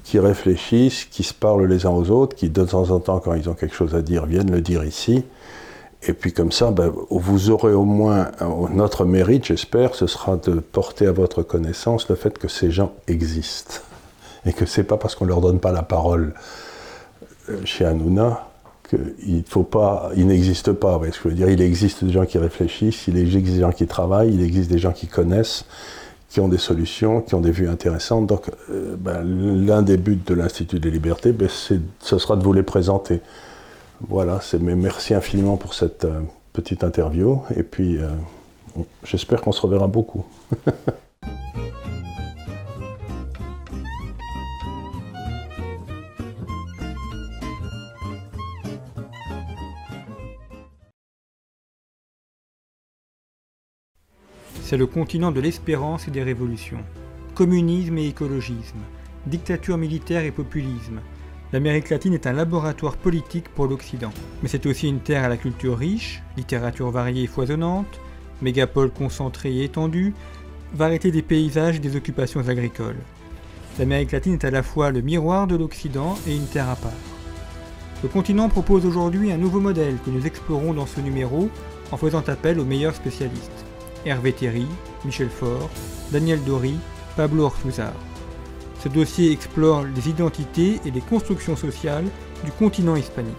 qui 0.04 0.18
réfléchissent, 0.18 1.04
qui 1.04 1.22
se 1.22 1.34
parlent 1.34 1.66
les 1.66 1.86
uns 1.86 1.90
aux 1.90 2.10
autres, 2.10 2.36
qui 2.36 2.48
de 2.48 2.64
temps 2.64 2.90
en 2.90 3.00
temps, 3.00 3.20
quand 3.20 3.34
ils 3.34 3.48
ont 3.48 3.54
quelque 3.54 3.74
chose 3.74 3.94
à 3.94 4.02
dire, 4.02 4.26
viennent 4.26 4.50
le 4.50 4.60
dire 4.60 4.84
ici, 4.84 5.24
et 6.02 6.12
puis 6.12 6.32
comme 6.32 6.52
ça, 6.52 6.70
ben, 6.70 6.92
vous 7.10 7.50
aurez 7.50 7.72
au 7.72 7.84
moins 7.84 8.30
notre 8.72 9.04
mérite, 9.04 9.46
j'espère, 9.46 9.94
ce 9.94 10.06
sera 10.06 10.36
de 10.36 10.60
porter 10.60 11.06
à 11.06 11.12
votre 11.12 11.42
connaissance 11.42 12.08
le 12.08 12.14
fait 12.14 12.38
que 12.38 12.46
ces 12.46 12.70
gens 12.70 12.92
existent. 13.08 13.80
Et 14.46 14.52
que 14.52 14.64
c'est 14.64 14.84
pas 14.84 14.96
parce 14.96 15.16
qu'on 15.16 15.24
leur 15.24 15.40
donne 15.40 15.58
pas 15.58 15.72
la 15.72 15.82
parole 15.82 16.34
euh, 17.50 17.58
chez 17.64 17.84
Hanouna 17.84 18.48
qu'il 18.88 19.44
faut 19.46 19.64
pas, 19.64 20.10
il 20.16 20.28
n'existe 20.28 20.72
pas. 20.72 20.98
ce 21.12 21.18
que 21.18 21.24
je 21.24 21.28
veux 21.28 21.34
dire 21.34 21.50
Il 21.50 21.60
existe 21.60 22.04
des 22.04 22.12
gens 22.12 22.24
qui 22.24 22.38
réfléchissent, 22.38 23.06
il 23.06 23.18
existe 23.18 23.56
des 23.56 23.60
gens 23.60 23.72
qui 23.72 23.86
travaillent, 23.86 24.32
il 24.32 24.42
existe 24.42 24.70
des 24.70 24.78
gens 24.78 24.92
qui 24.92 25.08
connaissent, 25.08 25.66
qui 26.30 26.40
ont 26.40 26.48
des 26.48 26.58
solutions, 26.58 27.20
qui 27.20 27.34
ont 27.34 27.40
des 27.40 27.50
vues 27.50 27.68
intéressantes. 27.68 28.26
Donc, 28.26 28.48
euh, 28.70 28.96
ben, 28.96 29.22
l'un 29.24 29.82
des 29.82 29.98
buts 29.98 30.20
de 30.24 30.32
l'Institut 30.32 30.80
des 30.80 30.90
libertés, 30.90 31.32
ben, 31.32 31.48
ce 31.48 32.18
sera 32.18 32.36
de 32.36 32.42
vous 32.42 32.52
les 32.52 32.62
présenter. 32.62 33.20
Voilà, 34.00 34.40
mais 34.60 34.76
merci 34.76 35.12
infiniment 35.12 35.56
pour 35.56 35.74
cette 35.74 36.04
euh, 36.04 36.20
petite 36.52 36.84
interview. 36.84 37.42
Et 37.56 37.64
puis, 37.64 37.98
euh, 37.98 38.08
j'espère 39.04 39.40
qu'on 39.40 39.52
se 39.52 39.60
reverra 39.60 39.88
beaucoup. 39.88 40.24
C'est 54.62 54.76
le 54.76 54.86
continent 54.86 55.32
de 55.32 55.40
l'espérance 55.40 56.08
et 56.08 56.10
des 56.10 56.22
révolutions. 56.22 56.84
Communisme 57.34 57.96
et 57.96 58.06
écologisme, 58.06 58.76
dictature 59.26 59.78
militaire 59.78 60.24
et 60.24 60.30
populisme. 60.30 61.00
L'Amérique 61.52 61.88
latine 61.88 62.12
est 62.12 62.26
un 62.26 62.34
laboratoire 62.34 62.96
politique 62.96 63.48
pour 63.48 63.66
l'Occident. 63.66 64.12
Mais 64.42 64.48
c'est 64.48 64.66
aussi 64.66 64.86
une 64.88 65.00
terre 65.00 65.24
à 65.24 65.28
la 65.28 65.38
culture 65.38 65.78
riche, 65.78 66.22
littérature 66.36 66.90
variée 66.90 67.22
et 67.22 67.26
foisonnante, 67.26 68.00
mégapole 68.42 68.90
concentrée 68.90 69.54
et 69.54 69.64
étendue, 69.64 70.14
variété 70.74 71.10
des 71.10 71.22
paysages 71.22 71.76
et 71.76 71.80
des 71.80 71.96
occupations 71.96 72.46
agricoles. 72.46 72.98
L'Amérique 73.78 74.12
latine 74.12 74.34
est 74.34 74.44
à 74.44 74.50
la 74.50 74.62
fois 74.62 74.90
le 74.90 75.00
miroir 75.00 75.46
de 75.46 75.56
l'Occident 75.56 76.18
et 76.26 76.36
une 76.36 76.46
terre 76.46 76.68
à 76.68 76.76
part. 76.76 76.92
Le 78.02 78.08
continent 78.08 78.48
propose 78.48 78.84
aujourd'hui 78.84 79.32
un 79.32 79.38
nouveau 79.38 79.60
modèle 79.60 79.96
que 80.04 80.10
nous 80.10 80.26
explorons 80.26 80.74
dans 80.74 80.86
ce 80.86 81.00
numéro 81.00 81.48
en 81.90 81.96
faisant 81.96 82.22
appel 82.26 82.60
aux 82.60 82.64
meilleurs 82.64 82.94
spécialistes. 82.94 83.64
Hervé 84.04 84.32
Thierry, 84.32 84.66
Michel 85.04 85.30
Faure, 85.30 85.70
Daniel 86.12 86.42
Dory, 86.44 86.76
Pablo 87.16 87.44
Ortuzar. 87.44 87.92
Ce 88.82 88.88
dossier 88.88 89.32
explore 89.32 89.84
les 89.84 90.08
identités 90.08 90.80
et 90.84 90.90
les 90.90 91.00
constructions 91.00 91.56
sociales 91.56 92.06
du 92.44 92.52
continent 92.52 92.94
hispanique. 92.94 93.34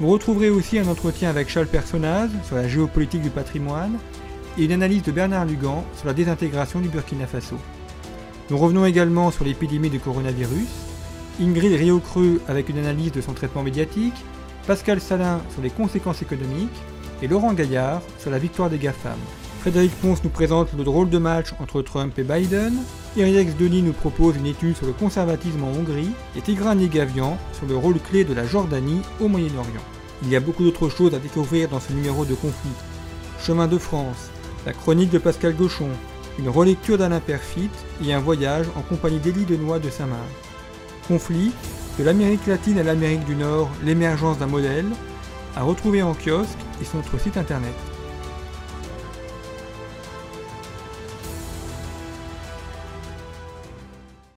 Vous 0.00 0.08
retrouverez 0.08 0.50
aussi 0.50 0.78
un 0.78 0.88
entretien 0.88 1.30
avec 1.30 1.48
Charles 1.48 1.68
Personnaz 1.68 2.28
sur 2.44 2.56
la 2.56 2.66
géopolitique 2.66 3.22
du 3.22 3.30
patrimoine 3.30 3.98
et 4.58 4.64
une 4.64 4.72
analyse 4.72 5.02
de 5.04 5.12
Bernard 5.12 5.46
Lugan 5.46 5.84
sur 5.96 6.06
la 6.06 6.12
désintégration 6.12 6.80
du 6.80 6.88
Burkina 6.88 7.26
Faso. 7.26 7.56
Nous 8.50 8.58
revenons 8.58 8.84
également 8.84 9.30
sur 9.30 9.44
l'épidémie 9.44 9.90
du 9.90 10.00
coronavirus, 10.00 10.68
Ingrid 11.40 11.72
Riocreux 11.72 12.40
avec 12.48 12.68
une 12.68 12.78
analyse 12.78 13.12
de 13.12 13.20
son 13.20 13.32
traitement 13.32 13.62
médiatique, 13.62 14.14
Pascal 14.66 15.00
Salin 15.00 15.40
sur 15.52 15.62
les 15.62 15.70
conséquences 15.70 16.22
économiques 16.22 16.82
et 17.22 17.28
Laurent 17.28 17.54
Gaillard 17.54 18.02
sur 18.18 18.30
la 18.30 18.38
victoire 18.38 18.70
des 18.70 18.78
GAFAM. 18.78 19.18
Frédéric 19.60 19.92
Ponce 20.00 20.22
nous 20.24 20.30
présente 20.30 20.72
le 20.76 20.84
drôle 20.84 21.10
de 21.10 21.18
match 21.18 21.48
entre 21.60 21.82
Trump 21.82 22.18
et 22.18 22.22
Biden, 22.22 22.74
Iriex 23.16 23.56
Denis 23.56 23.80
nous 23.80 23.94
propose 23.94 24.36
une 24.36 24.44
étude 24.44 24.76
sur 24.76 24.84
le 24.84 24.92
conservatisme 24.92 25.64
en 25.64 25.68
Hongrie 25.68 26.10
et 26.36 26.42
Tigran 26.42 26.74
Negavian 26.74 27.38
sur 27.54 27.66
le 27.66 27.74
rôle 27.74 27.98
clé 27.98 28.24
de 28.24 28.34
la 28.34 28.44
Jordanie 28.44 29.00
au 29.20 29.28
Moyen-Orient. 29.28 29.80
Il 30.22 30.28
y 30.28 30.36
a 30.36 30.40
beaucoup 30.40 30.62
d'autres 30.62 30.90
choses 30.90 31.14
à 31.14 31.18
découvrir 31.18 31.70
dans 31.70 31.80
ce 31.80 31.94
numéro 31.94 32.26
de 32.26 32.34
conflit. 32.34 32.68
Chemin 33.40 33.68
de 33.68 33.78
France, 33.78 34.28
la 34.66 34.74
chronique 34.74 35.08
de 35.08 35.18
Pascal 35.18 35.54
Gauchon, 35.54 35.88
une 36.38 36.50
relecture 36.50 36.98
d'Alain 36.98 37.20
Perfit 37.20 37.70
et 38.04 38.12
un 38.12 38.20
voyage 38.20 38.66
en 38.76 38.82
compagnie 38.82 39.18
d'Élie 39.18 39.46
Denois 39.46 39.78
de 39.78 39.88
Saint-Marc. 39.88 40.20
Conflit, 41.08 41.52
de 41.98 42.04
l'Amérique 42.04 42.46
latine 42.46 42.78
à 42.78 42.82
l'Amérique 42.82 43.24
du 43.24 43.34
Nord, 43.34 43.70
l'émergence 43.82 44.36
d'un 44.36 44.46
modèle, 44.46 44.90
à 45.56 45.62
retrouver 45.62 46.02
en 46.02 46.12
kiosque 46.12 46.58
et 46.82 46.84
sur 46.84 46.96
notre 46.96 47.18
site 47.18 47.38
internet. 47.38 47.72